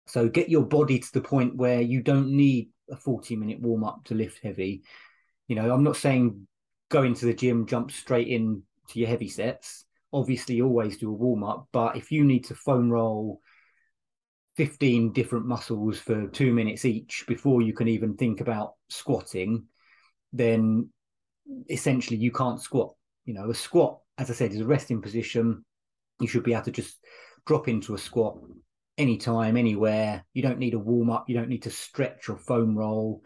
So 0.07 0.27
get 0.27 0.49
your 0.49 0.65
body 0.65 0.99
to 0.99 1.13
the 1.13 1.21
point 1.21 1.55
where 1.55 1.81
you 1.81 2.01
don't 2.01 2.35
need 2.35 2.69
a 2.89 2.95
40 2.95 3.35
minute 3.35 3.61
warm 3.61 3.83
up 3.83 4.03
to 4.05 4.15
lift 4.15 4.43
heavy. 4.43 4.83
You 5.47 5.55
know, 5.55 5.73
I'm 5.73 5.83
not 5.83 5.97
saying 5.97 6.47
go 6.89 7.03
into 7.03 7.25
the 7.25 7.33
gym, 7.33 7.65
jump 7.65 7.91
straight 7.91 8.27
in 8.27 8.63
to 8.89 8.99
your 8.99 9.07
heavy 9.07 9.29
sets 9.29 9.85
obviously 10.13 10.61
always 10.61 10.97
do 10.97 11.09
a 11.09 11.13
warm 11.13 11.43
up, 11.43 11.67
but 11.73 11.97
if 11.97 12.11
you 12.11 12.23
need 12.23 12.45
to 12.45 12.55
foam 12.55 12.89
roll 12.89 13.41
15 14.55 15.11
different 15.13 15.47
muscles 15.47 15.97
for 15.97 16.27
two 16.27 16.53
minutes 16.53 16.85
each 16.85 17.25
before 17.27 17.61
you 17.61 17.73
can 17.73 17.87
even 17.87 18.15
think 18.15 18.39
about 18.39 18.73
squatting, 18.89 19.65
then 20.31 20.89
essentially 21.69 22.17
you 22.17 22.31
can't 22.31 22.61
squat. 22.61 22.93
You 23.25 23.33
know, 23.33 23.49
a 23.49 23.55
squat, 23.55 23.99
as 24.17 24.29
I 24.29 24.33
said, 24.33 24.51
is 24.51 24.61
a 24.61 24.65
resting 24.65 25.01
position. 25.01 25.65
You 26.19 26.27
should 26.27 26.43
be 26.43 26.53
able 26.53 26.65
to 26.65 26.71
just 26.71 26.97
drop 27.45 27.67
into 27.67 27.95
a 27.95 27.97
squat 27.97 28.37
anytime, 28.97 29.57
anywhere. 29.57 30.23
You 30.33 30.43
don't 30.43 30.59
need 30.59 30.75
a 30.75 30.79
warm 30.79 31.09
up. 31.09 31.25
You 31.27 31.35
don't 31.35 31.49
need 31.49 31.63
to 31.63 31.71
stretch 31.71 32.29
or 32.29 32.37
foam 32.37 32.77
roll 32.77 33.23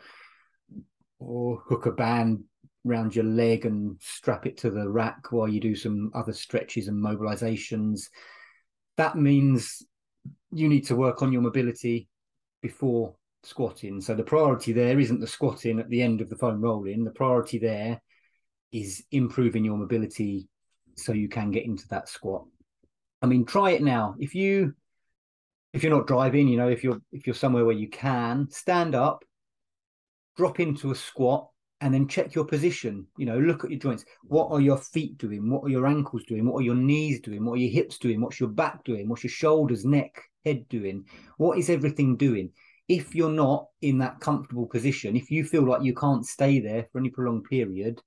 or 1.20 1.62
hook 1.67 1.88
a 1.88 1.91
band 1.91 2.44
around 2.86 3.15
your 3.15 3.25
leg 3.25 3.65
and 3.65 3.98
strap 4.00 4.46
it 4.46 4.57
to 4.57 4.69
the 4.69 4.89
rack 4.89 5.31
while 5.31 5.48
you 5.48 5.60
do 5.60 5.75
some 5.75 6.12
other 6.13 6.34
stretches 6.34 6.88
and 6.88 7.03
mobilizations. 7.03 8.10
That 8.98 9.15
means 9.15 9.84
you 10.51 10.69
need 10.69 10.86
to 10.88 10.96
work 10.96 11.22
on 11.22 11.31
your 11.31 11.41
mobility 11.41 12.07
before 12.62 13.15
squatting. 13.43 14.01
So 14.01 14.15
the 14.15 14.24
priority 14.24 14.74
there 14.74 15.00
isn't 15.00 15.19
the 15.19 15.27
squatting 15.27 15.79
at 15.79 15.89
the 15.89 16.01
end 16.01 16.22
of 16.22 16.29
the 16.29 16.36
foam 16.36 16.62
rolling. 16.62 17.03
The 17.03 17.12
priority 17.12 17.60
there 17.60 18.01
is 18.72 19.03
improving 19.12 19.63
your 19.63 19.77
mobility 19.77 20.48
so 20.96 21.13
you 21.13 21.29
can 21.29 21.51
get 21.51 21.65
into 21.65 21.88
that 21.89 22.10
squat. 22.10 22.46
I 23.22 23.25
mean, 23.25 23.46
try 23.46 23.72
it 23.72 23.84
now. 23.84 24.15
If 24.19 24.36
you 24.36 24.74
if 25.74 25.84
you're 25.84 25.96
not 25.96 26.07
driving, 26.07 26.48
you 26.48 26.57
know, 26.57 26.69
if 26.69 26.84
you're 26.84 27.01
if 27.12 27.27
you're 27.27 27.36
somewhere 27.36 27.65
where 27.65 27.75
you 27.75 27.89
can, 27.89 28.50
stand 28.50 28.96
up, 28.96 29.24
drop 30.36 30.60
into 30.60 30.91
a 30.91 30.96
squat 30.96 31.50
and 31.81 31.93
then 31.93 32.07
check 32.07 32.34
your 32.34 32.46
position 32.46 33.05
you 33.17 33.25
know 33.25 33.38
look 33.38 33.63
at 33.63 33.69
your 33.69 33.79
joints. 33.79 34.05
What 34.24 34.50
are 34.51 34.62
your 34.62 34.77
feet 34.77 35.17
doing? 35.17 35.50
What 35.50 35.63
are 35.63 35.69
your 35.69 35.88
ankles 35.88 36.24
doing? 36.25 36.46
What 36.46 36.60
are 36.60 36.65
your 36.65 36.75
knees 36.75 37.22
doing? 37.22 37.46
What 37.46 37.53
are 37.53 37.62
your 37.62 37.72
hips 37.72 37.98
doing? 37.98 38.22
What's 38.22 38.39
your 38.39 38.50
back 38.50 38.84
doing? 38.84 39.07
What's 39.07 39.24
your 39.24 39.31
shoulders 39.31 39.86
neck 39.86 40.22
head 40.46 40.67
doing? 40.69 41.05
What 41.38 41.57
is 41.57 41.69
everything 41.69 42.17
doing? 42.17 42.51
If 42.88 43.13
you're 43.13 43.31
not 43.31 43.67
in 43.81 43.98
that 44.00 44.19
comfortable 44.19 44.65
position 44.65 45.15
if 45.15 45.29
you 45.29 45.43
feel 45.43 45.67
like 45.67 45.84
you 45.84 45.93
can't 45.93 46.25
stay 46.25 46.60
there 46.60 46.88
for 46.91 47.00
any 47.00 47.10
prolonged 47.10 47.46
period 47.46 48.01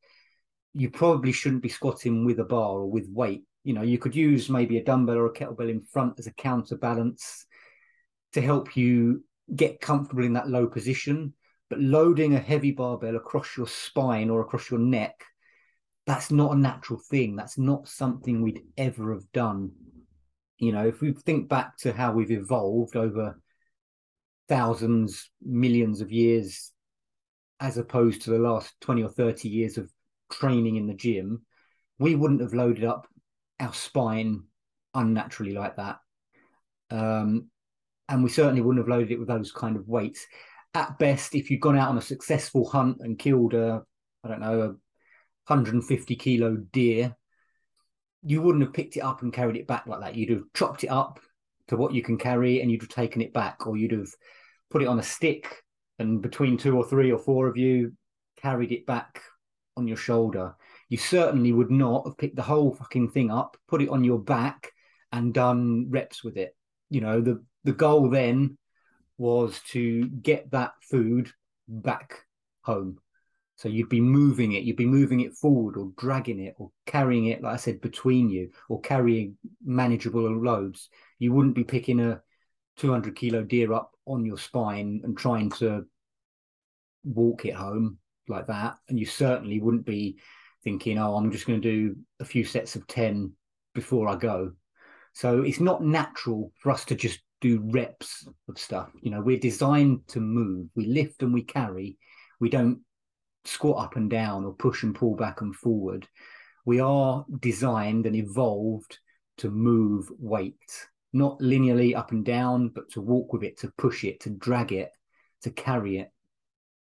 you 0.75 0.91
probably 0.91 1.33
shouldn't 1.33 1.63
be 1.63 1.69
squatting 1.69 2.25
with 2.25 2.39
a 2.39 2.45
bar 2.45 2.79
or 2.79 2.91
with 2.91 3.09
weight. 3.09 3.43
You 3.65 3.75
know 3.75 3.83
you 3.83 3.99
could 3.99 4.17
use 4.17 4.49
maybe 4.49 4.79
a 4.79 4.85
dumbbell 4.85 5.19
or 5.19 5.27
a 5.27 5.33
kettlebell 5.33 5.71
in 5.71 5.83
front 5.83 6.19
as 6.19 6.27
a 6.27 6.33
counterbalance 6.33 7.45
to 8.33 8.41
help 8.41 8.77
you 8.77 9.25
get 9.55 9.81
comfortable 9.81 10.25
in 10.25 10.35
that 10.35 10.49
low 10.49 10.67
position 10.67 11.35
but 11.71 11.81
loading 11.81 12.35
a 12.35 12.41
heavy 12.41 12.73
barbell 12.73 13.17
across 13.17 13.57
your 13.57 13.69
spine 13.69 14.29
or 14.29 14.41
across 14.41 14.71
your 14.71 14.81
neck, 14.81 15.25
that's 16.05 16.33
not 16.33 16.57
a 16.57 16.59
natural 16.59 16.99
thing. 16.99 17.37
That's 17.37 17.57
not 17.57 17.89
something 17.89 18.43
we'd 18.43 18.63
ever 18.77 19.15
have 19.15 19.31
done. 19.33 19.71
You 20.59 20.73
know, 20.73 20.87
if 20.87 21.01
we 21.01 21.13
think 21.13 21.49
back 21.49 21.77
to 21.79 21.93
how 21.93 22.13
we've 22.13 22.33
evolved 22.33 22.97
over 22.97 23.41
thousands, 24.49 25.31
millions 25.41 26.01
of 26.01 26.11
years, 26.11 26.73
as 27.61 27.79
opposed 27.79 28.23
to 28.23 28.31
the 28.31 28.39
last 28.39 28.75
20 28.81 29.05
or 29.05 29.09
30 29.09 29.49
years 29.49 29.79
of 29.79 29.89
training 30.33 30.75
in 30.75 30.89
the 30.89 30.95
gym, 30.95 31.47
we 32.01 32.17
wouldn't 32.17 32.41
have 32.41 32.53
loaded 32.53 32.83
up 32.83 33.07
our 33.61 33.73
spine 33.73 34.43
unnaturally 34.95 35.53
like 35.53 35.77
that. 35.77 36.01
Um, 36.91 37.49
and 38.09 38.25
we 38.25 38.29
certainly 38.31 38.61
wouldn't 38.61 38.85
have 38.85 38.89
loaded 38.89 39.13
it 39.13 39.21
with 39.21 39.29
those 39.29 39.53
kind 39.53 39.77
of 39.77 39.87
weights 39.87 40.27
at 40.75 40.99
best, 40.99 41.35
if 41.35 41.51
you'd 41.51 41.61
gone 41.61 41.77
out 41.77 41.89
on 41.89 41.99
a 41.99 42.03
successful 42.03 42.69
hunt 42.69 42.99
and 43.01 43.19
killed 43.19 43.55
a, 43.55 43.83
I 44.25 44.29
don't 44.29 44.41
know, 44.41 44.61
a 44.61 44.67
150 45.47 46.17
kilo 46.17 46.57
deer, 46.57 47.17
you 48.23 48.43
wouldn't 48.43 48.65
have 48.65 48.73
picked 48.73 48.97
it 48.97 49.01
up 49.01 49.23
and 49.23 49.33
carried 49.33 49.57
it 49.57 49.67
back 49.67 49.87
like 49.87 50.01
that. 50.01 50.15
You'd 50.15 50.31
have 50.31 50.45
chopped 50.55 50.85
it 50.85 50.89
up 50.89 51.21
to 51.69 51.77
what 51.77 51.95
you 51.95 52.03
can 52.03 52.19
carry 52.19 52.61
and 52.61 52.71
you'd 52.71 52.83
have 52.83 52.91
taken 52.91 53.23
it 53.23 53.33
back, 53.33 53.67
or 53.67 53.77
you'd 53.77 53.93
have 53.93 54.11
put 54.71 54.83
it 54.83 54.89
on 54.89 54.99
a 54.99 55.03
stick 55.03 55.63
and 55.99 56.23
between 56.23 56.57
two 56.57 56.77
or 56.77 56.85
three 56.85 57.13
or 57.13 57.19
four 57.19 57.47
of 57.47 57.57
you 57.57 57.93
carried 58.41 58.73
it 58.73 58.87
back 58.87 59.21
on 59.77 59.87
your 59.87 59.97
shoulder. 59.97 60.55
You 60.89 60.97
certainly 60.97 61.53
would 61.53 61.71
not 61.71 62.07
have 62.07 62.19
picked 62.19 62.37
the 62.37 62.43
whole 62.43 62.75
fucking 62.75 63.11
thing 63.11 63.31
up, 63.31 63.57
put 63.69 63.83
it 63.83 63.89
on 63.89 64.05
your 64.05 64.19
back, 64.19 64.73
and 65.13 65.35
done 65.35 65.87
reps 65.91 66.25
with 66.25 66.37
it. 66.37 66.57
You 66.89 67.01
know, 67.01 67.21
the 67.21 67.45
the 67.65 67.73
goal 67.73 68.09
then 68.09 68.57
was 69.21 69.61
to 69.69 70.09
get 70.09 70.51
that 70.51 70.73
food 70.83 71.31
back 71.69 72.25
home. 72.63 72.99
So 73.57 73.69
you'd 73.69 73.91
be 73.91 74.01
moving 74.01 74.53
it, 74.53 74.63
you'd 74.63 74.79
be 74.79 74.87
moving 74.87 75.21
it 75.21 75.35
forward 75.35 75.77
or 75.77 75.93
dragging 75.99 76.41
it 76.41 76.55
or 76.57 76.71
carrying 76.87 77.27
it, 77.27 77.43
like 77.43 77.53
I 77.53 77.57
said, 77.59 77.83
between 77.83 78.31
you 78.31 78.51
or 78.71 78.81
carrying 78.81 79.37
manageable 79.63 80.23
loads. 80.23 80.89
You 81.19 81.35
wouldn't 81.35 81.55
be 81.55 81.65
picking 81.65 82.01
a 82.01 82.23
200 82.79 83.15
kilo 83.15 83.43
deer 83.43 83.75
up 83.75 83.95
on 84.07 84.25
your 84.25 84.39
spine 84.39 85.03
and 85.05 85.19
trying 85.19 85.51
to 85.51 85.85
walk 87.05 87.45
it 87.45 87.55
home 87.55 87.99
like 88.27 88.47
that. 88.47 88.77
And 88.89 88.99
you 88.99 89.05
certainly 89.05 89.61
wouldn't 89.61 89.85
be 89.85 90.19
thinking, 90.65 90.97
oh, 90.97 91.15
I'm 91.15 91.31
just 91.31 91.47
going 91.47 91.61
to 91.61 91.71
do 91.71 91.97
a 92.21 92.25
few 92.25 92.45
sets 92.45 92.75
of 92.75 92.87
10 92.87 93.35
before 93.75 94.09
I 94.09 94.17
go. 94.17 94.53
So 95.13 95.43
it's 95.43 95.61
not 95.61 95.85
natural 95.85 96.53
for 96.59 96.71
us 96.71 96.87
to 96.87 96.95
just 96.95 97.21
do 97.41 97.63
reps 97.71 98.27
of 98.49 98.59
stuff. 98.59 98.91
You 99.01 99.11
know, 99.11 99.21
we're 99.21 99.39
designed 99.39 100.07
to 100.09 100.21
move. 100.21 100.69
We 100.75 100.87
lift 100.87 101.23
and 101.23 101.33
we 101.33 101.43
carry. 101.43 101.99
We 102.39 102.51
don't 102.51 102.81
squat 103.45 103.85
up 103.85 103.97
and 103.97 104.11
down 104.11 104.45
or 104.45 104.53
push 104.53 104.83
and 104.83 104.95
pull 104.95 105.17
back 105.17 105.41
and 105.41 105.55
forward. 105.55 106.07
We 106.65 106.81
are 106.81 107.25
designed 107.41 108.07
and 108.07 108.15
evolved 108.15 108.99
to 109.39 109.51
move 109.51 110.09
weight, 110.19 110.87
not 111.13 111.41
linearly 111.41 111.97
up 111.97 112.13
and 112.13 112.25
down, 112.25 112.69
but 112.69 112.91
to 112.93 113.01
walk 113.01 113.33
with 113.33 113.43
it, 113.43 113.59
to 113.59 113.73
push 113.79 114.05
it, 114.05 114.21
to 114.21 114.31
drag 114.31 114.73
it, 114.73 114.91
to 115.43 115.51
carry 115.51 115.99
it. 115.99 116.11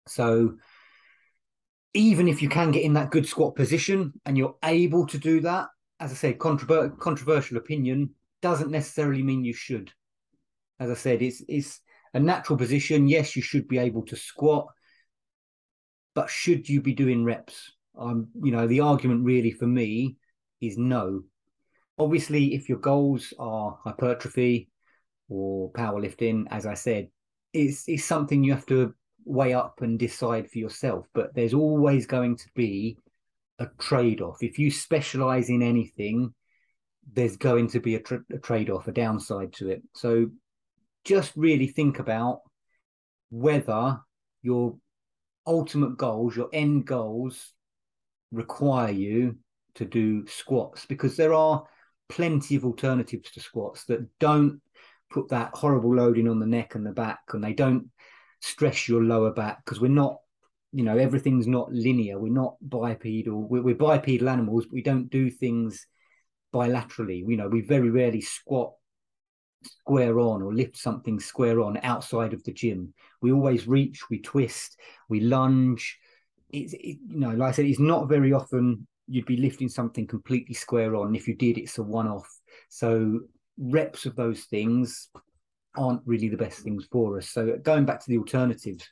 So 0.07 0.57
even 1.93 2.27
if 2.27 2.41
you 2.41 2.49
can 2.49 2.71
get 2.71 2.83
in 2.83 2.93
that 2.93 3.11
good 3.11 3.27
squat 3.27 3.55
position 3.55 4.13
and 4.25 4.37
you're 4.37 4.55
able 4.63 5.05
to 5.07 5.17
do 5.17 5.41
that, 5.41 5.67
as 5.99 6.11
I 6.11 6.15
said, 6.15 6.39
controver- 6.39 6.97
controversial 6.97 7.57
opinion 7.57 8.11
doesn't 8.41 8.71
necessarily 8.71 9.23
mean 9.23 9.43
you 9.43 9.53
should. 9.53 9.91
As 10.79 10.89
I 10.89 10.93
said, 10.95 11.21
it's 11.21 11.43
it's 11.47 11.81
a 12.13 12.19
natural 12.19 12.57
position. 12.57 13.07
Yes, 13.07 13.35
you 13.35 13.41
should 13.41 13.67
be 13.67 13.77
able 13.77 14.05
to 14.05 14.15
squat, 14.15 14.67
but 16.13 16.29
should 16.29 16.67
you 16.67 16.81
be 16.81 16.93
doing 16.93 17.23
reps? 17.23 17.71
Um, 17.97 18.27
you 18.43 18.51
know, 18.51 18.67
the 18.67 18.81
argument 18.81 19.25
really 19.25 19.51
for 19.51 19.67
me 19.67 20.17
is 20.61 20.77
no. 20.77 21.23
Obviously, 21.97 22.53
if 22.53 22.69
your 22.69 22.77
goals 22.77 23.33
are 23.39 23.77
hypertrophy 23.83 24.69
or 25.29 25.71
powerlifting, 25.71 26.45
as 26.51 26.65
I 26.65 26.75
said, 26.75 27.09
it's, 27.53 27.87
it's 27.87 28.05
something 28.05 28.43
you 28.43 28.53
have 28.53 28.67
to 28.67 28.93
weigh 29.25 29.53
up 29.53 29.81
and 29.81 29.97
decide 29.97 30.49
for 30.49 30.59
yourself. 30.59 31.07
But 31.13 31.33
there's 31.33 31.55
always 31.55 32.05
going 32.05 32.37
to 32.37 32.47
be 32.55 32.97
a 33.59 33.67
trade 33.79 34.21
off. 34.21 34.37
If 34.41 34.59
you 34.59 34.69
specialize 34.69 35.49
in 35.49 35.63
anything, 35.63 36.33
there's 37.11 37.37
going 37.37 37.69
to 37.69 37.79
be 37.79 37.95
a, 37.95 37.99
tra- 37.99 38.23
a 38.31 38.37
trade 38.37 38.69
off, 38.69 38.87
a 38.87 38.91
downside 38.91 39.53
to 39.53 39.69
it. 39.69 39.81
So 39.95 40.27
just 41.03 41.31
really 41.35 41.67
think 41.67 41.99
about 41.99 42.41
whether 43.29 43.99
your 44.41 44.77
ultimate 45.45 45.97
goals, 45.97 46.35
your 46.35 46.49
end 46.53 46.85
goals, 46.85 47.53
require 48.31 48.91
you 48.91 49.37
to 49.75 49.85
do 49.85 50.25
squats 50.27 50.85
because 50.85 51.15
there 51.15 51.33
are 51.33 51.63
plenty 52.09 52.55
of 52.55 52.65
alternatives 52.65 53.31
to 53.31 53.39
squats 53.39 53.85
that 53.85 54.05
don't 54.19 54.59
put 55.09 55.29
that 55.29 55.51
horrible 55.53 55.95
loading 55.95 56.27
on 56.27 56.39
the 56.39 56.45
neck 56.45 56.75
and 56.75 56.85
the 56.85 56.91
back 56.91 57.19
and 57.33 57.43
they 57.43 57.53
don't 57.53 57.89
stress 58.41 58.87
your 58.87 59.03
lower 59.03 59.31
back 59.31 59.63
because 59.63 59.79
we're 59.79 59.87
not 59.87 60.17
you 60.73 60.83
know 60.83 60.97
everything's 60.97 61.47
not 61.47 61.71
linear. 61.71 62.19
We're 62.19 62.33
not 62.33 62.55
bipedal. 62.61 63.47
We're, 63.47 63.61
we're 63.61 63.75
bipedal 63.75 64.29
animals 64.29 64.65
but 64.65 64.73
we 64.73 64.81
don't 64.81 65.09
do 65.09 65.29
things 65.29 65.87
bilaterally. 66.53 67.23
You 67.27 67.37
know 67.37 67.47
we 67.47 67.61
very 67.61 67.89
rarely 67.89 68.21
squat 68.21 68.73
square 69.69 70.19
on 70.19 70.41
or 70.41 70.53
lift 70.53 70.77
something 70.77 71.19
square 71.19 71.61
on 71.61 71.79
outside 71.83 72.33
of 72.33 72.43
the 72.43 72.51
gym 72.51 72.93
we 73.21 73.31
always 73.31 73.67
reach 73.67 74.09
we 74.09 74.19
twist 74.19 74.77
we 75.09 75.19
lunge 75.19 75.97
it's 76.49 76.73
it, 76.73 76.97
you 77.07 77.19
know 77.19 77.31
like 77.31 77.49
i 77.49 77.51
said 77.51 77.65
it's 77.65 77.79
not 77.79 78.09
very 78.09 78.33
often 78.33 78.87
you'd 79.07 79.25
be 79.25 79.37
lifting 79.37 79.69
something 79.69 80.05
completely 80.05 80.53
square 80.53 80.95
on 80.95 81.15
if 81.15 81.27
you 81.27 81.35
did 81.35 81.57
it's 81.57 81.77
a 81.77 81.83
one-off 81.83 82.29
so 82.69 83.19
reps 83.57 84.05
of 84.05 84.15
those 84.15 84.43
things 84.45 85.09
aren't 85.75 86.01
really 86.05 86.27
the 86.27 86.37
best 86.37 86.59
things 86.59 86.85
for 86.91 87.17
us 87.17 87.29
so 87.29 87.57
going 87.63 87.85
back 87.85 87.99
to 87.99 88.09
the 88.09 88.17
alternatives 88.17 88.87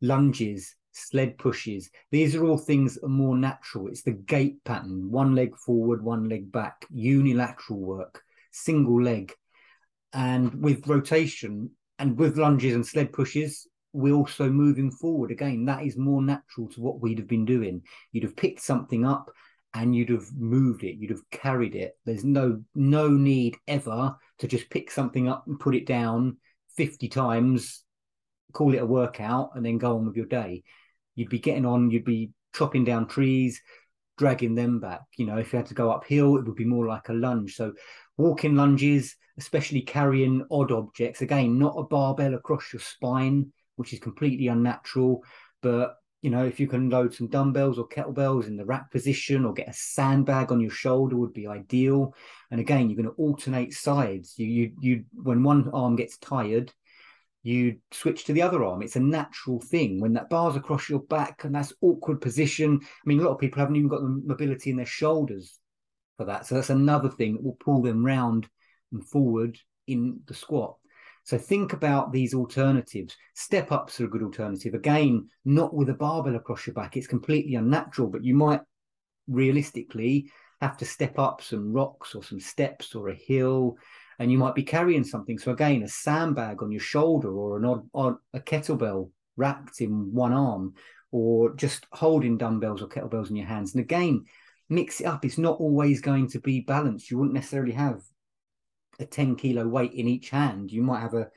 lunges 0.00 0.74
sled 0.96 1.36
pushes. 1.36 1.90
These 2.10 2.34
are 2.34 2.44
all 2.44 2.58
things 2.58 2.94
that 2.94 3.04
are 3.04 3.08
more 3.08 3.36
natural. 3.36 3.88
It's 3.88 4.02
the 4.02 4.12
gait 4.12 4.64
pattern, 4.64 5.10
one 5.10 5.34
leg 5.34 5.56
forward, 5.56 6.02
one 6.02 6.28
leg 6.28 6.50
back, 6.50 6.86
unilateral 6.90 7.80
work, 7.80 8.22
single 8.50 9.02
leg. 9.02 9.32
And 10.12 10.62
with 10.62 10.86
rotation 10.86 11.70
and 11.98 12.18
with 12.18 12.38
lunges 12.38 12.74
and 12.74 12.86
sled 12.86 13.12
pushes, 13.12 13.66
we're 13.92 14.14
also 14.14 14.50
moving 14.50 14.90
forward. 14.90 15.30
Again, 15.30 15.64
that 15.66 15.84
is 15.84 15.96
more 15.96 16.22
natural 16.22 16.68
to 16.68 16.80
what 16.80 17.00
we'd 17.00 17.18
have 17.18 17.28
been 17.28 17.44
doing. 17.44 17.82
You'd 18.12 18.24
have 18.24 18.36
picked 18.36 18.60
something 18.60 19.04
up 19.04 19.30
and 19.74 19.94
you'd 19.94 20.10
have 20.10 20.32
moved 20.34 20.84
it, 20.84 20.96
you'd 20.96 21.10
have 21.10 21.30
carried 21.30 21.74
it. 21.74 21.98
There's 22.04 22.24
no 22.24 22.62
no 22.74 23.08
need 23.08 23.56
ever 23.68 24.16
to 24.38 24.48
just 24.48 24.70
pick 24.70 24.90
something 24.90 25.28
up 25.28 25.44
and 25.46 25.60
put 25.60 25.74
it 25.74 25.86
down 25.86 26.38
50 26.76 27.08
times, 27.08 27.82
call 28.52 28.74
it 28.74 28.82
a 28.82 28.86
workout, 28.86 29.50
and 29.54 29.64
then 29.64 29.78
go 29.78 29.96
on 29.96 30.06
with 30.06 30.16
your 30.16 30.26
day 30.26 30.62
you'd 31.16 31.30
be 31.30 31.40
getting 31.40 31.66
on, 31.66 31.90
you'd 31.90 32.04
be 32.04 32.30
chopping 32.54 32.84
down 32.84 33.08
trees, 33.08 33.60
dragging 34.16 34.54
them 34.54 34.78
back. 34.78 35.00
You 35.16 35.26
know, 35.26 35.38
if 35.38 35.52
you 35.52 35.56
had 35.56 35.66
to 35.66 35.74
go 35.74 35.90
uphill, 35.90 36.36
it 36.36 36.46
would 36.46 36.54
be 36.54 36.64
more 36.64 36.86
like 36.86 37.08
a 37.08 37.14
lunge. 37.14 37.56
So 37.56 37.72
walking 38.16 38.54
lunges, 38.54 39.16
especially 39.38 39.82
carrying 39.82 40.46
odd 40.50 40.72
objects, 40.72 41.22
again, 41.22 41.58
not 41.58 41.74
a 41.76 41.82
barbell 41.82 42.34
across 42.34 42.72
your 42.72 42.80
spine, 42.80 43.52
which 43.76 43.92
is 43.92 43.98
completely 43.98 44.48
unnatural. 44.48 45.22
But 45.62 45.96
you 46.22 46.30
know, 46.30 46.44
if 46.44 46.58
you 46.58 46.66
can 46.66 46.90
load 46.90 47.14
some 47.14 47.28
dumbbells 47.28 47.78
or 47.78 47.86
kettlebells 47.86 48.46
in 48.46 48.56
the 48.56 48.64
rack 48.64 48.90
position 48.90 49.44
or 49.44 49.52
get 49.52 49.68
a 49.68 49.72
sandbag 49.72 50.50
on 50.50 50.60
your 50.60 50.70
shoulder 50.70 51.16
would 51.16 51.32
be 51.32 51.46
ideal. 51.46 52.14
And 52.50 52.58
again, 52.58 52.88
you're 52.88 52.96
going 52.96 53.14
to 53.14 53.22
alternate 53.22 53.74
sides. 53.74 54.34
You 54.36 54.46
you 54.46 54.72
you 54.80 55.04
when 55.12 55.42
one 55.42 55.70
arm 55.72 55.94
gets 55.94 56.18
tired, 56.18 56.72
you 57.42 57.76
switch 57.92 58.24
to 58.24 58.32
the 58.32 58.42
other 58.42 58.64
arm. 58.64 58.82
It's 58.82 58.96
a 58.96 59.00
natural 59.00 59.60
thing 59.60 60.00
when 60.00 60.14
that 60.14 60.28
bar's 60.28 60.56
across 60.56 60.88
your 60.88 60.98
back 60.98 61.44
and 61.44 61.54
that's 61.54 61.72
awkward 61.80 62.20
position. 62.20 62.80
I 62.82 62.86
mean, 63.04 63.20
a 63.20 63.22
lot 63.22 63.34
of 63.34 63.38
people 63.38 63.60
haven't 63.60 63.76
even 63.76 63.88
got 63.88 64.00
the 64.00 64.08
mobility 64.08 64.70
in 64.70 64.76
their 64.76 64.84
shoulders 64.84 65.60
for 66.16 66.24
that. 66.24 66.46
So 66.46 66.56
that's 66.56 66.70
another 66.70 67.08
thing 67.08 67.34
that 67.34 67.44
will 67.44 67.58
pull 67.60 67.82
them 67.82 68.04
round 68.04 68.48
and 68.96 69.08
forward 69.08 69.58
in 69.86 70.20
the 70.26 70.34
squat. 70.34 70.76
So 71.24 71.38
think 71.38 71.72
about 71.72 72.12
these 72.12 72.34
alternatives. 72.34 73.16
Step 73.34 73.72
ups 73.72 74.00
are 74.00 74.04
a 74.04 74.08
good 74.08 74.22
alternative. 74.22 74.74
Again, 74.74 75.28
not 75.44 75.74
with 75.74 75.88
a 75.88 75.94
barbell 75.94 76.36
across 76.36 76.66
your 76.66 76.74
back. 76.74 76.96
It's 76.96 77.06
completely 77.06 77.56
unnatural, 77.56 78.08
but 78.08 78.24
you 78.24 78.34
might 78.34 78.60
realistically 79.28 80.30
have 80.60 80.76
to 80.78 80.84
step 80.84 81.18
up 81.18 81.42
some 81.42 81.72
rocks 81.72 82.14
or 82.14 82.22
some 82.22 82.40
steps 82.40 82.94
or 82.94 83.08
a 83.08 83.14
hill 83.14 83.76
and 84.18 84.30
you 84.32 84.38
might 84.38 84.54
be 84.54 84.62
carrying 84.62 85.04
something. 85.04 85.38
So 85.38 85.52
again, 85.52 85.82
a 85.82 85.88
sandbag 85.88 86.62
on 86.62 86.70
your 86.70 86.80
shoulder 86.80 87.32
or 87.32 87.58
an 87.58 87.64
odd, 87.64 87.88
odd 87.94 88.16
a 88.32 88.40
kettlebell 88.40 89.10
wrapped 89.36 89.80
in 89.80 90.12
one 90.14 90.32
arm, 90.32 90.74
or 91.12 91.54
just 91.54 91.86
holding 91.92 92.38
dumbbells 92.38 92.82
or 92.82 92.88
kettlebells 92.88 93.30
in 93.30 93.36
your 93.36 93.46
hands. 93.46 93.74
And 93.74 93.82
again, 93.82 94.24
mix 94.68 95.00
it 95.00 95.06
up. 95.06 95.24
It's 95.24 95.38
not 95.38 95.60
always 95.60 96.00
going 96.00 96.28
to 96.30 96.40
be 96.40 96.60
balanced. 96.60 97.10
You 97.10 97.18
wouldn't 97.18 97.34
necessarily 97.34 97.72
have 97.72 98.02
a 98.98 99.06
10 99.06 99.36
kilo 99.36 99.66
weight 99.66 99.92
in 99.92 100.08
each 100.08 100.30
hand. 100.30 100.70
You 100.70 100.82
might 100.82 101.00
have 101.00 101.14
a 101.14 101.28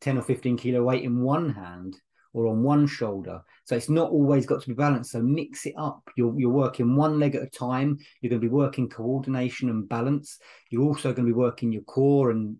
10 0.00 0.18
or 0.18 0.22
15 0.22 0.56
kilo 0.56 0.82
weight 0.82 1.04
in 1.04 1.20
one 1.20 1.50
hand 1.50 1.96
or 2.34 2.46
on 2.46 2.62
one 2.62 2.86
shoulder. 2.86 3.42
So 3.64 3.76
it's 3.76 3.90
not 3.90 4.10
always 4.10 4.46
got 4.46 4.62
to 4.62 4.68
be 4.68 4.74
balanced. 4.74 5.12
So 5.12 5.22
mix 5.22 5.66
it 5.66 5.74
up. 5.76 6.02
You're, 6.16 6.38
you're 6.38 6.50
working 6.50 6.96
one 6.96 7.18
leg 7.18 7.34
at 7.34 7.42
a 7.42 7.50
time. 7.50 7.98
You're 8.20 8.30
going 8.30 8.40
to 8.40 8.48
be 8.48 8.52
working 8.52 8.88
coordination 8.88 9.68
and 9.68 9.88
balance. 9.88 10.38
You're 10.70 10.84
also 10.84 11.12
going 11.12 11.26
to 11.26 11.32
be 11.32 11.38
working 11.38 11.72
your 11.72 11.82
core 11.82 12.30
and 12.30 12.56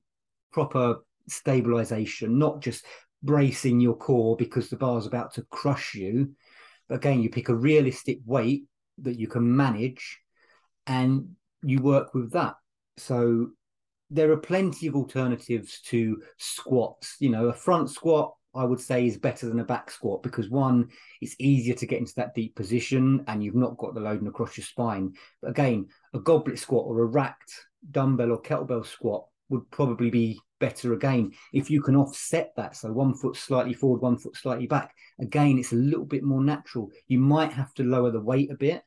proper 0.52 0.96
stabilization, 1.28 2.38
not 2.38 2.60
just 2.60 2.84
bracing 3.22 3.80
your 3.80 3.96
core 3.96 4.36
because 4.36 4.68
the 4.68 4.76
bar's 4.76 5.06
about 5.06 5.34
to 5.34 5.46
crush 5.50 5.94
you. 5.94 6.32
But 6.88 6.96
again, 6.96 7.22
you 7.22 7.30
pick 7.30 7.48
a 7.48 7.54
realistic 7.54 8.18
weight 8.26 8.64
that 8.98 9.18
you 9.18 9.26
can 9.26 9.56
manage 9.56 10.20
and 10.86 11.36
you 11.62 11.80
work 11.80 12.12
with 12.12 12.32
that. 12.32 12.56
So 12.98 13.50
there 14.12 14.30
are 14.30 14.36
plenty 14.36 14.86
of 14.86 14.94
alternatives 14.94 15.80
to 15.86 16.22
squats. 16.36 17.16
You 17.18 17.30
know, 17.30 17.46
a 17.46 17.52
front 17.52 17.90
squat 17.90 18.34
I 18.54 18.64
would 18.64 18.80
say 18.80 19.06
is 19.06 19.16
better 19.16 19.48
than 19.48 19.60
a 19.60 19.64
back 19.64 19.90
squat 19.90 20.22
because 20.22 20.50
one, 20.50 20.90
it's 21.22 21.36
easier 21.38 21.74
to 21.74 21.86
get 21.86 22.00
into 22.00 22.14
that 22.16 22.34
deep 22.34 22.54
position 22.54 23.24
and 23.26 23.42
you've 23.42 23.54
not 23.54 23.78
got 23.78 23.94
the 23.94 24.00
loading 24.00 24.26
across 24.28 24.58
your 24.58 24.64
spine. 24.66 25.14
But 25.40 25.50
again, 25.50 25.88
a 26.12 26.18
goblet 26.18 26.58
squat 26.58 26.84
or 26.86 27.00
a 27.00 27.06
racked 27.06 27.52
dumbbell 27.90 28.32
or 28.32 28.42
kettlebell 28.42 28.86
squat 28.86 29.24
would 29.48 29.70
probably 29.70 30.10
be 30.10 30.38
better 30.60 30.92
again 30.92 31.32
if 31.52 31.70
you 31.70 31.80
can 31.80 31.96
offset 31.96 32.52
that. 32.56 32.76
So 32.76 32.92
one 32.92 33.14
foot 33.14 33.36
slightly 33.36 33.72
forward, 33.72 34.02
one 34.02 34.18
foot 34.18 34.36
slightly 34.36 34.66
back. 34.66 34.94
Again, 35.18 35.58
it's 35.58 35.72
a 35.72 35.76
little 35.76 36.04
bit 36.04 36.22
more 36.22 36.44
natural. 36.44 36.90
You 37.08 37.20
might 37.20 37.52
have 37.52 37.72
to 37.74 37.84
lower 37.84 38.10
the 38.10 38.20
weight 38.20 38.50
a 38.50 38.56
bit. 38.56 38.82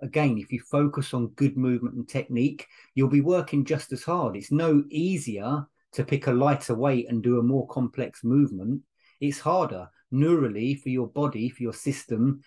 Again, 0.00 0.38
if 0.38 0.52
you 0.52 0.60
focus 0.60 1.12
on 1.12 1.28
good 1.28 1.56
movement 1.56 1.96
and 1.96 2.08
technique, 2.08 2.66
you'll 2.94 3.08
be 3.08 3.20
working 3.20 3.64
just 3.64 3.92
as 3.92 4.04
hard. 4.04 4.36
It's 4.36 4.52
no 4.52 4.84
easier 4.90 5.66
to 5.92 6.04
pick 6.04 6.26
a 6.26 6.32
lighter 6.32 6.74
weight 6.74 7.08
and 7.08 7.22
do 7.22 7.38
a 7.38 7.42
more 7.42 7.66
complex 7.68 8.22
movement 8.22 8.82
it's 9.20 9.40
harder 9.40 9.88
neurally 10.12 10.80
for 10.80 10.88
your 10.88 11.08
body, 11.08 11.48
for 11.48 11.62
your 11.62 11.72
system. 11.72 12.42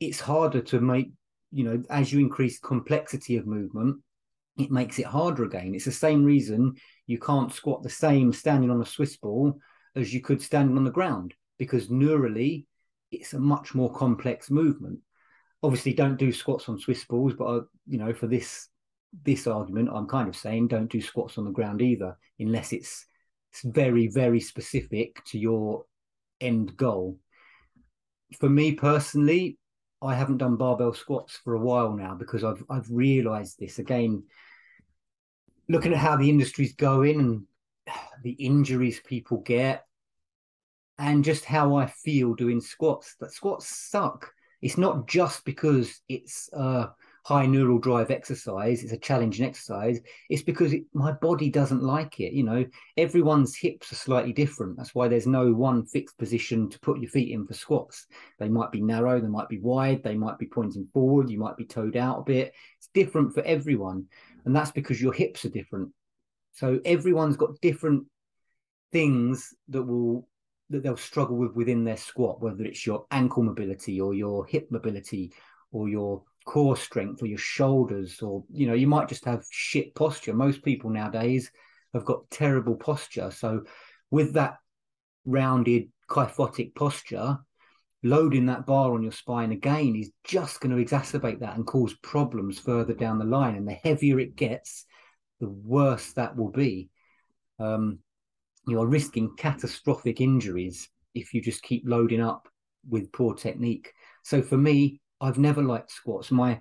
It's 0.00 0.20
harder 0.20 0.60
to 0.62 0.80
make, 0.80 1.12
you 1.50 1.64
know, 1.64 1.82
as 1.90 2.12
you 2.12 2.20
increase 2.20 2.58
complexity 2.58 3.36
of 3.36 3.46
movement, 3.46 3.98
it 4.58 4.70
makes 4.70 4.98
it 4.98 5.06
harder 5.06 5.44
again. 5.44 5.74
It's 5.74 5.84
the 5.84 5.92
same 5.92 6.24
reason 6.24 6.74
you 7.06 7.18
can't 7.18 7.52
squat 7.52 7.82
the 7.82 7.90
same 7.90 8.32
standing 8.32 8.70
on 8.70 8.82
a 8.82 8.86
Swiss 8.86 9.16
ball 9.16 9.58
as 9.96 10.12
you 10.12 10.20
could 10.20 10.42
standing 10.42 10.76
on 10.76 10.84
the 10.84 10.90
ground 10.90 11.34
because 11.58 11.88
neurally 11.88 12.66
it's 13.10 13.32
a 13.34 13.38
much 13.38 13.74
more 13.74 13.92
complex 13.92 14.50
movement. 14.50 14.98
Obviously, 15.62 15.92
don't 15.92 16.18
do 16.18 16.32
squats 16.32 16.68
on 16.68 16.78
Swiss 16.78 17.04
balls, 17.04 17.34
but 17.34 17.44
uh, 17.44 17.60
you 17.86 17.98
know, 17.98 18.12
for 18.12 18.26
this 18.26 18.68
this 19.24 19.46
argument, 19.46 19.90
I'm 19.92 20.06
kind 20.06 20.28
of 20.28 20.36
saying 20.36 20.68
don't 20.68 20.90
do 20.90 21.00
squats 21.00 21.38
on 21.38 21.44
the 21.44 21.50
ground 21.50 21.82
either, 21.82 22.16
unless 22.38 22.72
it's, 22.72 23.06
it's 23.52 23.62
very 23.62 24.08
very 24.08 24.40
specific 24.40 25.24
to 25.26 25.38
your 25.38 25.84
end 26.40 26.76
goal. 26.76 27.18
For 28.40 28.48
me 28.48 28.72
personally, 28.72 29.58
I 30.00 30.14
haven't 30.14 30.38
done 30.38 30.56
barbell 30.56 30.94
squats 30.94 31.38
for 31.44 31.54
a 31.54 31.60
while 31.60 31.92
now 31.92 32.14
because 32.14 32.42
I've 32.42 32.64
I've 32.68 32.90
realised 32.90 33.58
this 33.58 33.78
again. 33.78 34.24
Looking 35.68 35.92
at 35.92 35.98
how 35.98 36.16
the 36.16 36.28
industry's 36.28 36.74
going 36.74 37.20
and 37.20 37.46
the 38.22 38.32
injuries 38.32 39.00
people 39.04 39.38
get, 39.38 39.84
and 40.98 41.24
just 41.24 41.44
how 41.44 41.76
I 41.76 41.86
feel 41.86 42.34
doing 42.34 42.60
squats. 42.60 43.14
That 43.20 43.32
squats 43.32 43.68
suck. 43.68 44.32
It's 44.62 44.78
not 44.78 45.06
just 45.08 45.44
because 45.44 46.00
it's 46.08 46.48
a 46.52 46.90
high 47.24 47.46
neural 47.46 47.78
drive 47.78 48.10
exercise, 48.10 48.82
it's 48.82 48.92
a 48.92 48.98
challenging 48.98 49.46
exercise. 49.46 50.00
It's 50.28 50.42
because 50.42 50.72
it, 50.72 50.82
my 50.92 51.12
body 51.12 51.50
doesn't 51.50 51.82
like 51.82 52.18
it. 52.20 52.32
You 52.32 52.44
know, 52.44 52.64
everyone's 52.96 53.56
hips 53.56 53.92
are 53.92 53.96
slightly 53.96 54.32
different. 54.32 54.76
That's 54.76 54.94
why 54.94 55.08
there's 55.08 55.26
no 55.26 55.52
one 55.52 55.86
fixed 55.86 56.18
position 56.18 56.68
to 56.70 56.80
put 56.80 57.00
your 57.00 57.10
feet 57.10 57.32
in 57.32 57.46
for 57.46 57.54
squats. 57.54 58.06
They 58.38 58.48
might 58.48 58.72
be 58.72 58.80
narrow, 58.80 59.20
they 59.20 59.28
might 59.28 59.48
be 59.48 59.60
wide, 59.60 60.02
they 60.02 60.16
might 60.16 60.38
be 60.38 60.46
pointing 60.46 60.88
forward, 60.92 61.30
you 61.30 61.38
might 61.38 61.56
be 61.56 61.64
toed 61.64 61.96
out 61.96 62.20
a 62.20 62.24
bit. 62.24 62.52
It's 62.78 62.88
different 62.92 63.34
for 63.34 63.42
everyone. 63.42 64.06
And 64.44 64.54
that's 64.54 64.72
because 64.72 65.00
your 65.00 65.12
hips 65.12 65.44
are 65.44 65.50
different. 65.50 65.90
So 66.54 66.80
everyone's 66.84 67.36
got 67.36 67.60
different 67.60 68.06
things 68.90 69.54
that 69.68 69.82
will 69.82 70.28
that 70.72 70.82
they'll 70.82 70.96
struggle 70.96 71.36
with 71.36 71.54
within 71.54 71.84
their 71.84 71.96
squat, 71.96 72.40
whether 72.40 72.64
it's 72.64 72.86
your 72.86 73.06
ankle 73.10 73.42
mobility 73.42 74.00
or 74.00 74.14
your 74.14 74.46
hip 74.46 74.68
mobility 74.70 75.32
or 75.70 75.88
your 75.88 76.22
core 76.44 76.76
strength 76.76 77.22
or 77.22 77.26
your 77.26 77.38
shoulders, 77.38 78.20
or 78.20 78.44
you 78.52 78.66
know, 78.66 78.74
you 78.74 78.86
might 78.86 79.08
just 79.08 79.24
have 79.24 79.44
shit 79.50 79.94
posture. 79.94 80.34
Most 80.34 80.62
people 80.62 80.90
nowadays 80.90 81.50
have 81.94 82.04
got 82.04 82.28
terrible 82.30 82.74
posture. 82.74 83.30
So 83.30 83.64
with 84.10 84.34
that 84.34 84.56
rounded 85.24 85.88
kyphotic 86.08 86.74
posture, 86.74 87.38
loading 88.02 88.46
that 88.46 88.66
bar 88.66 88.94
on 88.94 89.02
your 89.02 89.12
spine 89.12 89.52
again 89.52 89.94
is 89.94 90.10
just 90.24 90.60
going 90.60 90.74
to 90.74 90.84
exacerbate 90.84 91.40
that 91.40 91.56
and 91.56 91.66
cause 91.66 91.94
problems 92.02 92.58
further 92.58 92.94
down 92.94 93.18
the 93.18 93.24
line. 93.24 93.54
And 93.54 93.66
the 93.66 93.72
heavier 93.72 94.18
it 94.18 94.36
gets, 94.36 94.84
the 95.40 95.48
worse 95.48 96.12
that 96.14 96.36
will 96.36 96.50
be. 96.50 96.90
Um, 97.58 98.00
you 98.66 98.80
are 98.80 98.86
risking 98.86 99.34
catastrophic 99.36 100.20
injuries 100.20 100.88
if 101.14 101.34
you 101.34 101.40
just 101.40 101.62
keep 101.62 101.82
loading 101.86 102.20
up 102.20 102.48
with 102.88 103.12
poor 103.12 103.34
technique. 103.34 103.92
So 104.22 104.42
for 104.42 104.56
me, 104.56 105.00
I've 105.20 105.38
never 105.38 105.62
liked 105.62 105.90
squats. 105.90 106.30
My 106.30 106.60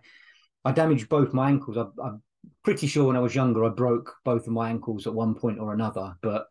I 0.64 0.72
damaged 0.72 1.10
both 1.10 1.34
my 1.34 1.50
ankles. 1.50 1.78
I, 1.78 1.86
I'm 2.04 2.22
pretty 2.64 2.88
sure 2.88 3.06
when 3.06 3.16
I 3.16 3.22
was 3.22 3.36
younger, 3.36 3.66
I 3.66 3.70
broke 3.70 4.14
both 4.24 4.48
of 4.48 4.54
my 4.54 4.70
ankles 4.70 5.08
at 5.08 5.14
one 5.14 5.36
point 5.36 5.60
or 5.60 5.74
another. 5.74 6.16
But 6.22 6.48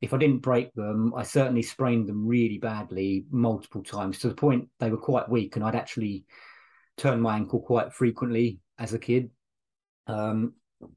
if 0.00 0.12
I 0.12 0.18
didn't 0.18 0.38
break 0.38 0.74
them, 0.74 1.14
I 1.16 1.22
certainly 1.22 1.62
sprained 1.62 2.08
them 2.08 2.26
really 2.26 2.58
badly 2.58 3.24
multiple 3.30 3.84
times 3.84 4.18
to 4.20 4.28
the 4.28 4.34
point 4.34 4.68
they 4.80 4.90
were 4.90 4.96
quite 4.96 5.28
weak, 5.28 5.54
and 5.54 5.64
I'd 5.64 5.76
actually 5.76 6.24
turn 6.96 7.20
my 7.20 7.36
ankle 7.36 7.60
quite 7.60 7.92
frequently 7.92 8.58
as 8.78 8.94
a 8.94 8.98
kid. 8.98 9.30
Um, 10.08 10.54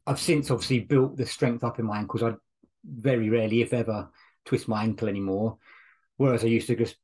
I've 0.07 0.19
since 0.19 0.49
obviously 0.49 0.79
built 0.79 1.15
the 1.15 1.25
strength 1.27 1.63
up 1.63 1.77
in 1.77 1.85
my 1.85 1.99
ankles. 1.99 2.23
I 2.23 2.33
very 2.87 3.29
rarely, 3.29 3.61
if 3.61 3.73
ever, 3.73 4.09
twist 4.45 4.67
my 4.67 4.83
ankle 4.83 5.07
anymore. 5.07 5.57
Whereas 6.17 6.43
I 6.43 6.47
used 6.47 6.67
to 6.67 6.75
just, 6.75 6.95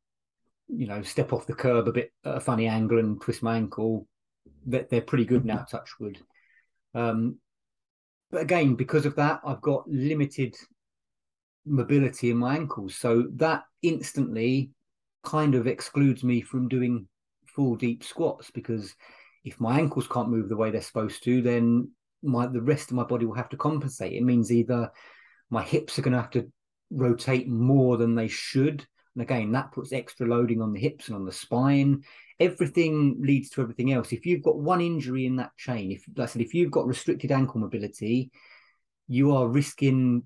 you 0.68 0.88
know, 0.88 1.02
step 1.02 1.34
off 1.34 1.48
the 1.48 1.54
curb 1.54 1.88
a 1.88 1.92
bit 1.92 2.12
at 2.24 2.38
a 2.38 2.40
funny 2.40 2.68
angle 2.68 3.00
and 3.00 3.22
twist 3.22 3.44
my 3.44 3.58
ankle. 3.58 4.08
They're, 4.66 4.88
they're 4.90 5.02
pretty 5.02 5.26
good 5.26 5.46
now, 5.46 5.66
touch 5.70 6.00
wood. 6.00 6.20
Um, 6.94 7.38
but 8.32 8.42
again, 8.42 8.76
because 8.76 9.06
of 9.06 9.16
that, 9.16 9.42
I've 9.46 9.62
got 9.62 9.90
limited 9.90 10.56
mobility 11.66 12.32
in 12.32 12.38
my 12.38 12.56
ankles. 12.56 12.96
So 12.96 13.28
that 13.36 13.64
instantly 13.82 14.72
kind 15.24 15.56
of 15.56 15.68
excludes 15.68 16.24
me 16.24 16.42
from 16.42 16.68
doing 16.68 17.08
full 17.46 17.76
deep 17.76 18.04
squats 18.04 18.50
because 18.50 18.96
if 19.44 19.60
my 19.60 19.80
ankles 19.80 20.08
can't 20.08 20.30
move 20.30 20.50
the 20.50 20.56
way 20.56 20.72
they're 20.72 20.82
supposed 20.82 21.24
to, 21.24 21.42
then 21.42 21.90
my 22.24 22.48
the 22.48 22.62
rest 22.62 22.90
of 22.90 22.96
my 22.96 23.04
body 23.04 23.26
will 23.26 23.36
have 23.36 23.50
to 23.50 23.58
compensate. 23.58 24.14
It 24.14 24.24
means 24.24 24.52
either 24.52 24.92
my 25.52 25.62
hips 25.62 26.00
are 26.00 26.02
going 26.02 26.14
to 26.14 26.22
have 26.22 26.32
to 26.32 26.52
rotate 26.90 27.48
more 27.48 27.98
than 27.98 28.16
they 28.16 28.28
should. 28.28 28.86
And 29.16 29.22
again, 29.22 29.52
that 29.52 29.74
puts 29.74 29.92
extra 29.92 30.26
loading 30.26 30.62
on 30.62 30.72
the 30.74 30.80
hips 30.80 31.08
and 31.08 31.16
on 31.16 31.26
the 31.26 31.32
spine. 31.32 32.04
Everything 32.40 33.18
leads 33.20 33.50
to 33.52 33.62
everything 33.62 33.92
else. 33.92 34.14
If 34.14 34.26
you've 34.26 34.42
got 34.42 34.58
one 34.58 34.82
injury 34.82 35.26
in 35.26 35.36
that 35.36 35.56
chain, 35.58 35.92
if 35.92 36.06
like 36.16 36.30
I 36.30 36.32
said, 36.32 36.42
if 36.42 36.54
you've 36.54 36.72
got 36.72 36.88
restricted 36.88 37.32
ankle 37.32 37.60
mobility, 37.60 38.32
you 39.08 39.36
are 39.36 39.48
risking, 39.48 40.24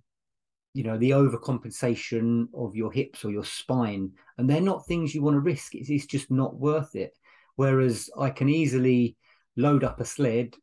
you 0.76 0.84
know, 0.84 0.98
the 0.98 1.10
overcompensation 1.12 2.46
of 2.56 2.76
your 2.76 2.92
hips 2.92 3.26
or 3.26 3.32
your 3.32 3.44
spine. 3.44 4.12
And 4.38 4.48
they're 4.48 4.62
not 4.62 4.86
things 4.86 5.16
you 5.16 5.24
want 5.24 5.36
to 5.36 5.40
risk. 5.40 5.74
It's, 5.74 5.90
it's 5.90 6.06
just 6.06 6.30
not 6.30 6.56
worth 6.56 6.96
it. 6.96 7.18
Whereas 7.56 8.12
I 8.18 8.30
can 8.30 8.48
easily 8.48 9.18
load 9.58 9.84
up 9.84 10.00
a 10.00 10.06
sled 10.06 10.54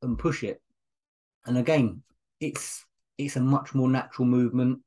and 0.00 0.18
push 0.18 0.44
it. 0.44 0.62
And 1.44 1.58
again, 1.58 2.02
it's 2.38 2.84
it's 3.18 3.36
a 3.36 3.40
much 3.40 3.74
more 3.74 3.88
natural 3.88 4.26
movement. 4.26 4.80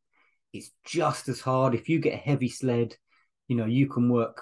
It's 0.53 0.71
just 0.85 1.27
as 1.27 1.41
hard. 1.41 1.75
If 1.75 1.89
you 1.89 1.99
get 1.99 2.13
a 2.13 2.17
heavy 2.17 2.49
sled, 2.49 2.95
you 3.47 3.55
know, 3.55 3.65
you 3.65 3.87
can 3.87 4.09
work 4.09 4.41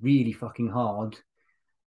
really 0.00 0.32
fucking 0.32 0.68
hard, 0.68 1.16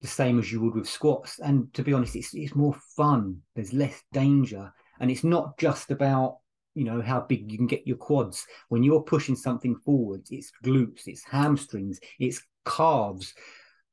the 0.00 0.08
same 0.08 0.38
as 0.38 0.50
you 0.50 0.60
would 0.60 0.74
with 0.74 0.88
squats. 0.88 1.38
And 1.38 1.72
to 1.74 1.82
be 1.82 1.92
honest, 1.92 2.16
it's 2.16 2.34
it's 2.34 2.54
more 2.54 2.76
fun. 2.96 3.42
There's 3.54 3.72
less 3.72 4.02
danger. 4.12 4.72
And 5.00 5.10
it's 5.10 5.24
not 5.24 5.58
just 5.58 5.90
about, 5.90 6.38
you 6.74 6.84
know, 6.84 7.00
how 7.00 7.20
big 7.20 7.50
you 7.50 7.58
can 7.58 7.66
get 7.66 7.86
your 7.86 7.96
quads. 7.96 8.46
When 8.68 8.82
you're 8.82 9.02
pushing 9.02 9.36
something 9.36 9.76
forwards, 9.84 10.30
it's 10.30 10.50
glutes, 10.64 11.02
it's 11.06 11.24
hamstrings, 11.24 12.00
it's 12.18 12.42
calves. 12.66 13.34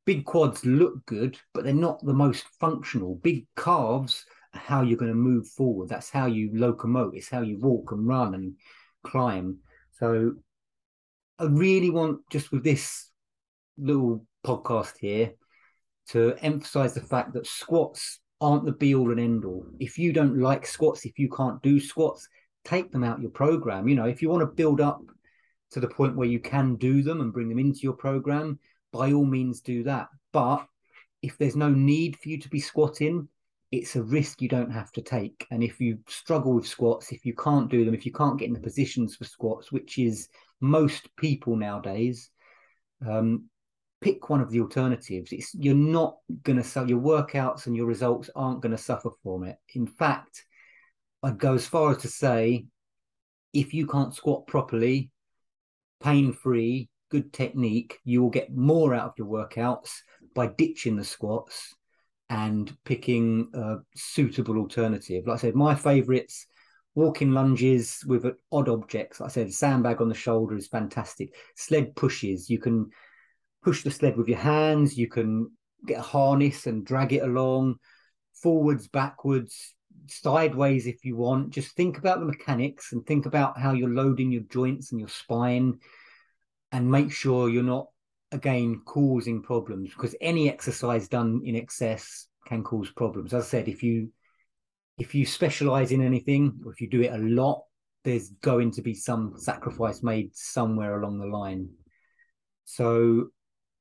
Big 0.06 0.26
quads 0.26 0.64
look 0.66 1.06
good, 1.06 1.38
but 1.54 1.64
they're 1.64 1.74
not 1.74 2.04
the 2.06 2.14
most 2.14 2.46
functional. 2.60 3.16
Big 3.16 3.48
calves 3.56 4.24
how 4.56 4.82
you're 4.82 4.98
going 4.98 5.12
to 5.12 5.16
move 5.16 5.48
forward. 5.48 5.90
That's 5.90 6.10
how 6.10 6.26
you 6.26 6.52
locomote. 6.52 7.16
It's 7.16 7.30
how 7.30 7.42
you 7.42 7.58
walk 7.60 7.92
and 7.92 8.08
run 8.08 8.34
and 8.34 8.56
climb. 9.04 9.58
So 10.00 10.34
I 11.40 11.46
really 11.46 11.90
want 11.90 12.22
just 12.30 12.52
with 12.52 12.64
this 12.64 13.10
little 13.78 14.26
podcast 14.46 14.94
here 15.00 15.34
to 16.10 16.36
emphasize 16.42 16.94
the 16.94 17.02
fact 17.02 17.34
that 17.34 17.48
squats 17.48 18.20
aren't 18.42 18.66
the 18.66 18.72
be 18.72 18.94
all 18.96 19.12
and 19.12 19.20
end 19.20 19.46
all. 19.46 19.66
If 19.80 19.98
you 19.98 20.14
don't 20.14 20.38
like 20.40 20.68
squats, 20.68 21.06
if 21.06 21.18
you 21.18 21.30
can't 21.30 21.62
do 21.62 21.80
squats, 21.80 22.28
take 22.64 22.92
them 22.92 23.04
out 23.04 23.22
your 23.22 23.32
program. 23.32 23.88
You 23.88 23.96
know, 23.96 24.06
if 24.06 24.22
you 24.22 24.30
want 24.30 24.42
to 24.42 24.56
build 24.56 24.82
up 24.82 25.02
to 25.72 25.80
the 25.80 25.88
point 25.88 26.16
where 26.16 26.28
you 26.28 26.40
can 26.40 26.76
do 26.76 27.02
them 27.02 27.22
and 27.22 27.34
bring 27.34 27.50
them 27.50 27.60
into 27.60 27.80
your 27.82 27.94
program, 27.94 28.60
by 28.92 29.12
all 29.14 29.26
means 29.26 29.62
do 29.62 29.84
that. 29.84 30.08
But 30.32 30.66
if 31.22 31.38
there's 31.38 31.56
no 31.56 31.70
need 31.70 32.18
for 32.18 32.30
you 32.30 32.40
to 32.40 32.50
be 32.50 32.60
squatting, 32.60 33.28
it's 33.72 33.96
a 33.96 34.04
risk 34.04 34.42
you 34.42 34.50
don't 34.50 34.72
have 34.72 34.92
to 34.94 35.02
take. 35.02 35.46
And 35.52 35.64
if 35.64 35.80
you 35.80 36.00
struggle 36.08 36.54
with 36.54 36.68
squats, 36.68 37.12
if 37.12 37.26
you 37.26 37.34
can't 37.34 37.70
do 37.70 37.84
them, 37.84 37.94
if 37.94 38.06
you 38.06 38.12
can't 38.12 38.40
get 38.40 38.48
in 38.48 38.54
the 38.54 38.60
positions 38.60 39.16
for 39.16 39.26
squats, 39.26 39.72
which 39.72 39.98
is 39.98 40.30
most 40.62 41.10
people 41.18 41.56
nowadays, 41.56 42.30
um, 43.08 43.46
pick 44.02 44.30
one 44.30 44.42
of 44.42 44.52
the 44.52 44.62
alternatives. 44.62 45.32
It's 45.32 45.54
you're 45.56 45.76
not 45.76 46.18
going 46.44 46.58
to 46.58 46.64
sell 46.64 46.88
your 46.88 47.02
workouts 47.02 47.66
and 47.66 47.76
your 47.76 47.88
results 47.88 48.30
aren't 48.36 48.62
going 48.62 48.76
to 48.76 48.82
suffer 48.82 49.10
from 49.24 49.44
it. 49.44 49.58
In 49.74 49.88
fact, 49.88 50.46
I'd 51.24 51.40
go 51.40 51.56
as 51.56 51.66
far 51.66 51.92
as 51.92 51.98
to 52.00 52.08
say, 52.08 52.66
if 53.54 53.74
you 53.74 53.88
can't 53.88 54.14
squat 54.14 54.48
properly, 54.48 55.12
pain 56.04 56.34
free, 56.34 56.90
good 57.10 57.34
technique, 57.34 58.00
you 58.04 58.22
will 58.22 58.30
get 58.30 58.56
more 58.56 58.94
out 58.94 59.08
of 59.08 59.14
your 59.18 59.28
workouts 59.28 60.02
by 60.36 60.48
ditching 60.48 60.98
the 60.98 61.04
squats 61.04 61.74
and 62.30 62.76
picking 62.86 63.50
a 63.54 63.76
suitable 63.96 64.58
alternative. 64.58 65.28
Like 65.28 65.40
I 65.40 65.42
said, 65.42 65.56
my 65.56 65.76
favourites 65.76 66.48
walking 66.96 67.32
lunges 67.32 68.04
with 68.08 68.26
odd 68.52 68.70
objects. 68.70 69.20
Like 69.20 69.30
I 69.30 69.34
said, 69.34 69.54
sandbag 69.54 70.02
on 70.02 70.10
the 70.10 70.16
shoulder 70.16 70.56
is 70.56 70.68
fantastic. 70.68 71.36
Sled 71.56 71.96
pushes, 71.96 72.50
you 72.50 72.58
can 72.58 72.90
push 73.64 73.84
the 73.84 73.92
sled 73.92 74.18
with 74.18 74.28
your 74.28 74.38
hands, 74.38 74.98
you 74.98 75.08
can 75.08 75.52
get 75.86 76.00
a 76.00 76.04
harness 76.04 76.68
and 76.68 76.86
drag 76.86 77.14
it 77.14 77.24
along, 77.24 77.76
forwards, 78.42 78.88
backwards, 78.88 79.76
sideways 80.08 80.88
if 80.88 81.04
you 81.04 81.16
want. 81.16 81.50
Just 81.52 81.76
think 81.76 81.98
about 81.98 82.20
the 82.20 82.26
mechanics 82.26 82.92
and 82.92 83.06
think 83.06 83.26
about 83.26 83.60
how 83.60 83.74
you're 83.74 83.90
loading 83.90 84.32
your 84.32 84.44
joints 84.44 84.92
and 84.92 85.00
your 85.00 85.10
spine 85.10 85.80
and 86.72 86.90
make 86.90 87.12
sure 87.12 87.50
you're 87.50 87.64
not 87.64 87.88
again 88.36 88.82
causing 88.86 89.42
problems 89.42 89.92
because 89.92 90.16
any 90.22 90.50
exercise 90.50 91.08
done 91.08 91.42
in 91.44 91.56
excess 91.56 92.28
can 92.46 92.64
cause 92.64 92.92
problems. 92.92 93.34
As 93.34 93.46
I 93.46 93.48
said, 93.48 93.68
if 93.68 93.82
you 93.82 94.12
if 94.98 95.16
you 95.16 95.26
specialize 95.26 95.92
in 95.92 96.02
anything 96.02 96.60
or 96.64 96.72
if 96.72 96.80
you 96.80 96.90
do 96.90 97.02
it 97.02 97.14
a 97.14 97.18
lot, 97.18 97.64
there's 98.04 98.30
going 98.42 98.72
to 98.72 98.82
be 98.82 98.94
some 98.94 99.34
sacrifice 99.38 100.04
made 100.04 100.36
somewhere 100.36 101.02
along 101.02 101.18
the 101.20 101.26
line. 101.26 101.70
So 102.66 103.30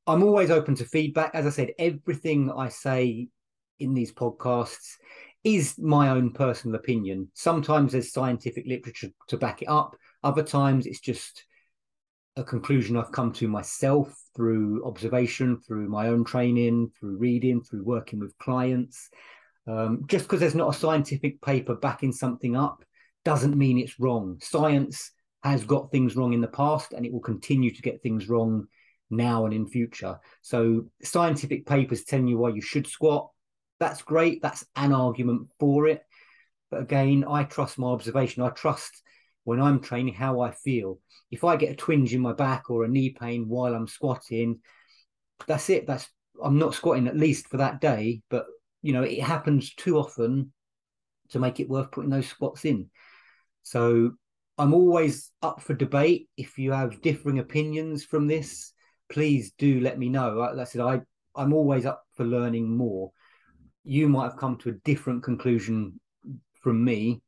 I'm 0.07 0.23
always 0.23 0.51
open 0.51 0.75
to 0.77 0.85
feedback. 0.85 1.33
As 1.35 1.47
I 1.47 1.51
said, 1.51 1.73
everything 1.79 2.51
I 2.51 2.69
say 2.69 3.29
in 3.79 3.95
these 3.95 4.13
podcasts 4.13 4.95
is 5.45 5.79
my 5.79 6.09
own 6.09 6.33
personal 6.33 6.77
opinion. 6.77 7.29
Sometimes 7.35 7.93
there's 7.93 8.13
scientific 8.13 8.65
literature 8.67 9.11
to 9.29 9.37
back 9.37 9.63
it 9.63 9.69
up, 9.69 9.97
other 10.23 10.43
times 10.43 10.87
it's 10.87 11.01
just 11.01 11.45
a 12.37 12.45
conclusion 12.45 12.97
I've 12.97 13.13
come 13.13 13.33
to 13.35 13.49
myself 13.49 14.15
through 14.35 14.85
observation, 14.85 15.61
through 15.61 15.89
my 15.89 16.09
own 16.09 16.25
training, 16.25 16.91
through 16.99 17.17
reading, 17.17 17.63
through 17.63 17.85
working 17.85 18.19
with 18.19 18.37
clients. 18.39 19.09
Um, 19.67 20.03
just 20.07 20.25
because 20.25 20.41
there's 20.41 20.55
not 20.55 20.75
a 20.75 20.79
scientific 20.79 21.41
paper 21.41 21.75
backing 21.77 22.13
something 22.13 22.57
up 22.57 22.85
doesn't 23.25 23.57
mean 23.57 23.79
it's 23.79 24.01
wrong. 24.01 24.39
Science 24.43 25.13
has 25.43 25.65
got 25.65 25.91
things 25.91 26.17
wrong 26.17 26.33
in 26.33 26.41
the 26.41 26.49
past 26.49 26.93
and 26.93 27.07
it 27.07 27.13
will 27.13 27.21
continue 27.21 27.73
to 27.73 27.83
get 27.83 28.03
things 28.03 28.29
wrong 28.29 28.67
now 29.11 29.45
and 29.45 29.55
in 29.55 29.67
future. 29.67 30.19
So 30.43 30.87
scientific 31.03 31.67
papers 31.67 32.05
telling 32.05 32.27
you 32.27 32.39
why 32.39 32.51
you 32.51 32.61
should 32.61 32.87
squat, 32.87 33.31
that's 33.79 34.03
great. 34.03 34.43
That's 34.43 34.65
an 34.77 34.93
argument 34.93 35.49
for 35.61 35.87
it. 35.87 36.03
But 36.71 36.81
again, 36.81 37.25
I 37.29 37.45
trust 37.45 37.79
my 37.79 37.89
observation. 37.89 38.43
I 38.43 38.51
trust 38.51 39.03
when 39.45 39.61
I'm 39.61 39.81
training 39.81 40.15
how 40.15 40.41
I 40.41 40.51
feel. 40.51 40.99
If 41.31 41.45
I 41.45 41.57
get 41.57 41.73
a 41.73 41.77
twinge 41.77 42.15
in 42.15 42.21
my 42.21 42.33
back 42.33 42.71
or 42.71 42.85
a 42.85 42.89
knee 42.89 43.11
pain 43.11 43.49
while 43.49 43.75
I'm 43.75 43.87
squatting, 43.87 44.61
that's 45.47 45.71
it. 45.71 45.87
That's 45.87 46.09
I'm 46.43 46.59
not 46.59 46.75
squatting 46.75 47.07
at 47.07 47.17
least 47.17 47.49
for 47.49 47.59
that 47.59 47.81
day, 47.81 48.23
but 48.29 48.47
you 48.83 48.93
know, 48.93 49.03
it 49.03 49.23
happens 49.23 49.75
too 49.75 49.99
often 49.99 50.53
to 51.31 51.39
make 51.39 51.61
it 51.61 51.69
worth 51.69 51.91
putting 51.91 52.11
those 52.11 52.27
squats 52.27 52.65
in. 52.65 52.91
So 53.63 54.13
I'm 54.59 54.75
always 54.75 55.31
up 55.43 55.63
for 55.63 55.75
debate. 55.75 56.29
If 56.37 56.59
you 56.59 56.73
have 56.73 57.03
differing 57.03 57.39
opinions 57.39 58.05
from 58.05 58.27
this, 58.27 58.73
please 59.11 59.53
do 59.59 59.81
let 59.81 59.99
me 59.99 60.09
know. 60.09 60.35
Like 60.35 60.59
I 60.59 60.65
said, 60.65 60.81
I 60.81 61.01
I'm 61.37 61.53
always 61.53 61.87
up 61.87 62.03
for 62.15 62.25
learning 62.25 62.77
more. 62.77 63.11
You 63.85 64.09
might 64.09 64.25
have 64.25 64.37
come 64.37 64.57
to 64.59 64.71
a 64.71 64.81
different 64.85 65.23
conclusion 65.23 66.01
from 66.63 66.85
me 66.85 67.23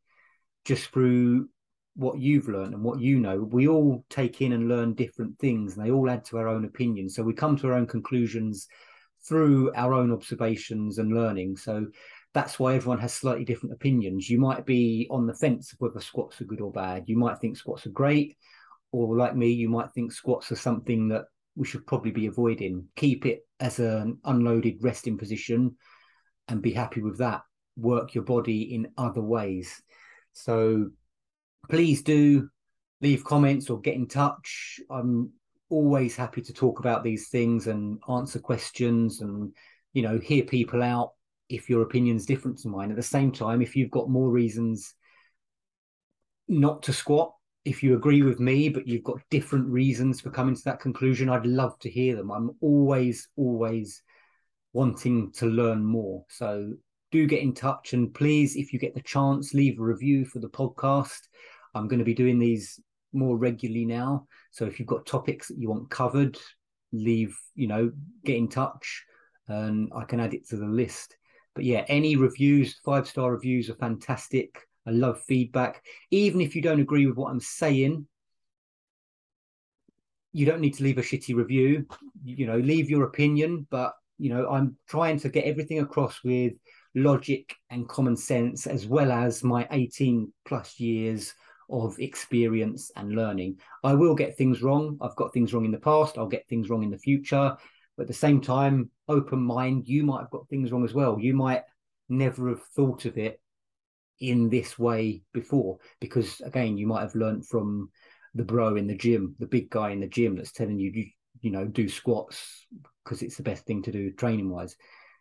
just 0.64 0.90
through 0.90 1.48
what 1.97 2.19
you've 2.19 2.49
learned 2.49 2.75
and 2.75 2.83
what 2.85 3.01
you 3.01 3.19
know. 3.19 3.43
We 3.43 3.67
all 3.67 4.05
take 4.11 4.43
in 4.43 4.53
and 4.53 4.69
learn 4.69 4.95
different 4.95 5.39
things, 5.39 5.77
and 5.77 5.85
they 5.85 5.91
all 5.91 6.09
add 6.09 6.25
to 6.27 6.39
our 6.39 6.49
own 6.49 6.65
opinions. 6.65 7.15
So 7.17 7.23
we 7.23 7.33
come 7.33 7.57
to 7.57 7.69
our 7.69 7.75
own 7.75 7.87
conclusions 7.87 8.69
through 9.27 9.73
our 9.75 9.93
own 9.93 10.13
observations 10.13 10.99
and 10.99 11.13
learning. 11.13 11.57
So 11.57 11.87
that's 12.35 12.59
why 12.59 12.75
everyone 12.75 13.01
has 13.01 13.15
slightly 13.15 13.45
different 13.45 13.73
opinions. 13.73 14.29
You 14.29 14.39
might 14.39 14.67
be 14.67 15.09
on 15.11 15.27
the 15.27 15.35
fence 15.35 15.73
of 15.73 15.81
whether 15.81 16.01
squats 16.01 16.41
are 16.41 16.45
good 16.45 16.61
or 16.61 16.71
bad. 16.71 17.05
You 17.07 17.19
might 17.19 17.39
think 17.39 17.57
squats 17.57 17.87
are 17.87 17.91
great, 17.91 18.37
or 18.93 19.17
like 19.17 19.35
me, 19.35 19.49
you 19.49 19.71
might 19.71 19.91
think 19.93 20.13
squats 20.13 20.53
are 20.53 20.57
something 20.57 21.09
that 21.09 21.25
we 21.57 21.67
should 21.67 21.87
probably 21.87 22.11
be 22.11 22.27
avoiding. 22.27 22.87
Keep 22.97 23.25
it 23.25 23.41
as 23.59 23.79
an 23.79 24.19
unloaded 24.25 24.77
resting 24.83 25.17
position 25.17 25.77
and 26.49 26.61
be 26.61 26.73
happy 26.73 27.01
with 27.01 27.19
that. 27.19 27.41
Work 27.79 28.15
your 28.15 28.25
body 28.25 28.75
in 28.75 28.89
other 28.99 29.23
ways. 29.23 29.83
So 30.35 30.91
please 31.68 32.02
do 32.02 32.48
leave 33.00 33.24
comments 33.24 33.70
or 33.70 33.81
get 33.81 33.94
in 33.94 34.07
touch. 34.07 34.81
I'm 34.90 35.33
always 35.68 36.16
happy 36.16 36.42
to 36.42 36.52
talk 36.52 36.79
about 36.79 37.02
these 37.02 37.29
things 37.29 37.66
and 37.66 37.98
answer 38.09 38.38
questions 38.38 39.20
and 39.20 39.52
you 39.92 40.02
know 40.02 40.18
hear 40.18 40.44
people 40.44 40.83
out 40.83 41.12
if 41.48 41.68
your 41.68 41.83
opinion's 41.83 42.26
different 42.26 42.59
to 42.59 42.68
mine. 42.68 42.90
At 42.90 42.96
the 42.96 43.02
same 43.02 43.33
time, 43.33 43.62
if 43.62 43.76
you've 43.76 43.90
got 43.90 44.11
more 44.11 44.31
reasons 44.31 44.94
not 46.48 46.83
to 46.85 46.92
squat, 46.92 47.33
if 47.64 47.83
you 47.83 47.96
agree 47.96 48.22
with 48.22 48.38
me, 48.38 48.68
but 48.68 48.87
you've 48.87 49.05
got 49.05 49.20
different 49.31 49.66
reasons 49.66 50.20
for 50.20 50.31
coming 50.31 50.55
to 50.55 50.64
that 50.64 50.81
conclusion, 50.81 51.29
I'd 51.29 51.46
love 51.46 51.79
to 51.81 51.90
hear 51.90 52.16
them. 52.16 52.31
I'm 52.31 52.52
always, 52.61 53.29
always 53.37 54.02
wanting 54.72 55.33
to 55.33 55.46
learn 55.46 55.85
more. 55.85 56.24
So 56.29 56.74
do 57.11 57.26
get 57.26 57.42
in 57.42 57.55
touch 57.55 57.92
and 57.92 58.12
please, 58.14 58.57
if 58.57 58.72
you 58.72 58.79
get 58.79 58.94
the 58.94 59.02
chance, 59.02 59.55
leave 59.55 59.81
a 59.81 59.85
review 59.85 60.24
for 60.24 60.38
the 60.38 60.48
podcast. 60.48 61.20
I'm 61.77 61.89
going 61.89 61.99
to 61.99 62.05
be 62.05 62.15
doing 62.15 62.39
these 62.39 62.81
more 63.12 63.37
regularly 63.37 63.85
now. 63.85 64.27
So 64.51 64.65
if 64.65 64.79
you've 64.79 64.89
got 64.89 65.07
topics 65.07 65.49
that 65.49 65.59
you 65.59 65.69
want 65.69 65.91
covered, 65.91 66.37
leave, 66.93 67.37
you 67.55 67.67
know, 67.67 67.93
get 68.25 68.37
in 68.37 68.49
touch 68.49 69.05
and 69.49 69.91
I 69.95 70.05
can 70.05 70.21
add 70.21 70.35
it 70.35 70.49
to 70.49 70.57
the 70.57 70.67
list. 70.67 71.17
But 71.55 71.65
yeah, 71.65 71.85
any 71.89 72.17
reviews, 72.17 72.79
five 72.85 73.07
star 73.07 73.33
reviews 73.33 73.71
are 73.71 73.77
fantastic. 73.77 74.59
I 74.87 74.91
love 74.91 75.23
feedback. 75.23 75.83
Even 76.11 76.41
if 76.41 76.55
you 76.55 76.62
don't 76.62 76.81
agree 76.81 77.07
with 77.07 77.17
what 77.17 77.31
I'm 77.31 77.41
saying, 77.41 78.07
you 80.33 80.45
don't 80.45 80.61
need 80.61 80.75
to 80.75 80.85
leave 80.85 80.99
a 80.99 81.03
shitty 81.03 81.35
review. 81.35 81.87
You 82.25 82.47
know, 82.47 82.59
leave 82.59 82.91
your 82.91 83.05
opinion, 83.05 83.67
but 83.71 83.95
you 84.19 84.31
know, 84.31 84.49
I'm 84.49 84.77
trying 84.89 85.19
to 85.21 85.29
get 85.29 85.45
everything 85.45 85.81
across 85.81 86.23
with 86.23 86.55
logic 86.95 87.55
and 87.71 87.89
common 87.89 88.17
sense, 88.17 88.67
as 88.67 88.87
well 88.87 89.12
as 89.12 89.45
my 89.45 89.67
18 89.71 90.33
plus 90.47 90.79
years 90.79 91.35
of 91.70 91.98
experience 91.98 92.90
and 92.96 93.14
learning. 93.14 93.59
I 93.83 93.94
will 93.94 94.14
get 94.14 94.37
things 94.37 94.62
wrong. 94.62 94.98
I've 95.00 95.16
got 95.16 95.33
things 95.33 95.52
wrong 95.52 95.64
in 95.64 95.72
the 95.72 95.79
past. 95.79 96.18
I'll 96.18 96.26
get 96.26 96.48
things 96.48 96.70
wrong 96.70 96.83
in 96.83 96.90
the 96.90 96.98
future. 96.98 97.57
But 97.96 98.02
at 98.02 98.09
the 98.09 98.14
same 98.14 98.40
time, 98.40 98.90
open 99.09 99.40
mind, 99.40 99.88
you 99.88 100.05
might 100.05 100.20
have 100.20 100.31
got 100.31 100.48
things 100.48 100.70
wrong 100.70 100.85
as 100.85 100.94
well. 100.94 101.18
You 101.18 101.35
might 101.35 101.62
never 102.09 102.48
have 102.50 102.62
thought 102.62 103.05
of 103.05 103.18
it 103.18 103.40
in 104.20 104.48
this 104.48 104.79
way 104.79 105.22
before 105.35 105.79
because 106.00 106.40
again 106.40 106.79
you 106.79 106.87
might 106.87 107.02
have 107.02 107.14
learned 107.14 107.46
from 107.46 107.90
the 108.35 108.42
bro 108.42 108.76
in 108.76 108.87
the 108.87 108.96
gym 108.96 109.35
the 109.38 109.46
big 109.46 109.68
guy 109.68 109.90
in 109.90 110.00
the 110.00 110.07
gym 110.07 110.37
that's 110.37 110.52
telling 110.52 110.79
you 110.79 110.90
you, 110.94 111.07
you 111.42 111.50
know 111.50 111.66
do 111.66 111.88
squats 111.88 112.66
because 113.05 113.22
it's 113.22 113.37
the 113.37 113.42
best 113.42 113.66
thing 113.66 113.83
to 113.83 113.92
do 113.92 114.11
training 114.12 114.48
wise 114.48 114.76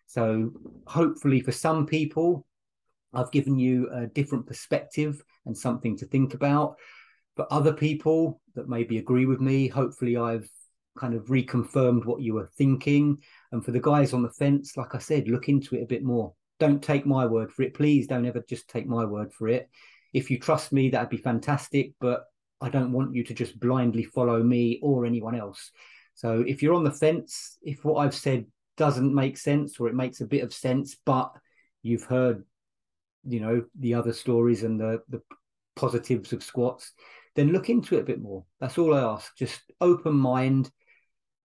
so 0.06 0.52
hopefully 0.88 1.42
for 1.42 1.52
some 1.52 1.86
people 1.86 2.46
i've 3.16 3.32
given 3.32 3.58
you 3.58 3.90
a 3.94 4.08
different 4.08 4.46
perspective 4.46 5.24
and 5.46 5.58
something 5.58 5.98
to 5.98 6.06
think 6.06 6.34
about 6.34 6.76
But 7.36 7.48
other 7.52 7.74
people 7.74 8.42
that 8.56 8.70
maybe 8.70 8.98
agree 8.98 9.26
with 9.26 9.42
me 9.42 9.68
hopefully 9.68 10.18
i've 10.18 10.50
kind 10.98 11.14
of 11.14 11.26
reconfirmed 11.26 12.06
what 12.06 12.22
you 12.22 12.34
were 12.34 12.50
thinking 12.58 13.18
and 13.52 13.64
for 13.64 13.72
the 13.72 13.82
guys 13.82 14.14
on 14.14 14.24
the 14.24 14.30
fence 14.30 14.78
like 14.78 14.96
i 14.96 15.00
said 15.00 15.28
look 15.28 15.50
into 15.50 15.76
it 15.76 15.84
a 15.84 15.88
bit 15.88 16.04
more 16.04 16.34
don't 16.60 16.82
take 16.82 17.06
my 17.06 17.26
word 17.26 17.52
for 17.52 17.64
it. 17.64 17.74
Please 17.74 18.08
don't 18.08 18.26
ever 18.26 18.44
just 18.48 18.70
take 18.70 18.88
my 18.88 19.06
word 19.06 19.34
for 19.34 19.48
it. 19.48 19.70
If 20.14 20.32
you 20.32 20.40
trust 20.40 20.72
me, 20.72 20.90
that'd 20.90 21.10
be 21.10 21.18
fantastic. 21.18 21.94
But 22.00 22.24
I 22.62 22.70
don't 22.70 22.94
want 22.94 23.14
you 23.14 23.24
to 23.26 23.34
just 23.34 23.60
blindly 23.60 24.04
follow 24.04 24.42
me 24.42 24.80
or 24.82 25.06
anyone 25.06 25.36
else. 25.36 25.72
So 26.14 26.44
if 26.48 26.64
you're 26.64 26.74
on 26.74 26.86
the 26.86 26.92
fence, 26.92 27.58
if 27.62 27.84
what 27.84 27.96
I've 27.96 28.16
said 28.16 28.46
doesn't 28.78 29.14
make 29.14 29.38
sense 29.38 29.80
or 29.80 29.88
it 29.88 29.96
makes 29.96 30.22
a 30.22 30.26
bit 30.26 30.44
of 30.44 30.54
sense, 30.54 30.96
but 31.06 31.32
you've 31.84 32.06
heard, 32.06 32.44
you 33.28 33.40
know, 33.40 33.64
the 33.80 33.94
other 33.94 34.14
stories 34.14 34.64
and 34.64 34.80
the 34.80 35.02
the 35.10 35.22
positives 35.76 36.34
of 36.34 36.44
squats, 36.44 36.94
then 37.36 37.52
look 37.52 37.70
into 37.70 37.98
it 37.98 38.02
a 38.02 38.06
bit 38.06 38.22
more. 38.22 38.46
That's 38.60 38.78
all 38.78 38.94
I 38.94 39.02
ask. 39.02 39.36
Just 39.36 39.62
open 39.82 40.16
mind, 40.16 40.72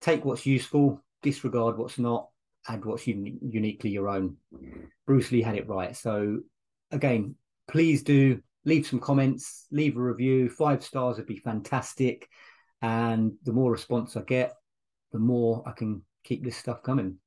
take 0.01 0.25
what's 0.25 0.47
useful, 0.47 1.05
disregard 1.23 1.77
what's 1.77 1.99
not, 1.99 2.29
add 2.69 2.85
what's 2.85 3.07
un- 3.07 3.39
uniquely 3.43 3.91
your 3.91 4.09
own. 4.09 4.37
Bruce 5.07 5.31
Lee 5.31 5.43
had 5.43 5.57
it 5.57 5.69
right. 5.69 5.95
So 5.97 6.41
again, 6.91 7.35
please 7.69 8.03
do 8.03 8.41
leave 8.65 8.87
some 8.87 9.01
comments, 9.01 9.67
leave 9.71 9.97
a 9.97 10.01
review. 10.01 10.49
Five 10.49 10.83
stars 10.83 11.19
would 11.19 11.27
be 11.27 11.37
fantastic. 11.37 12.29
And 12.81 13.33
the 13.45 13.53
more 13.53 13.71
response 13.71 14.17
I 14.17 14.23
get, 14.23 14.55
the 15.13 15.19
more 15.19 15.63
I 15.67 15.73
can 15.73 16.03
keep 16.25 16.45
this 16.45 16.57
stuff 16.57 16.83
coming. 16.83 17.19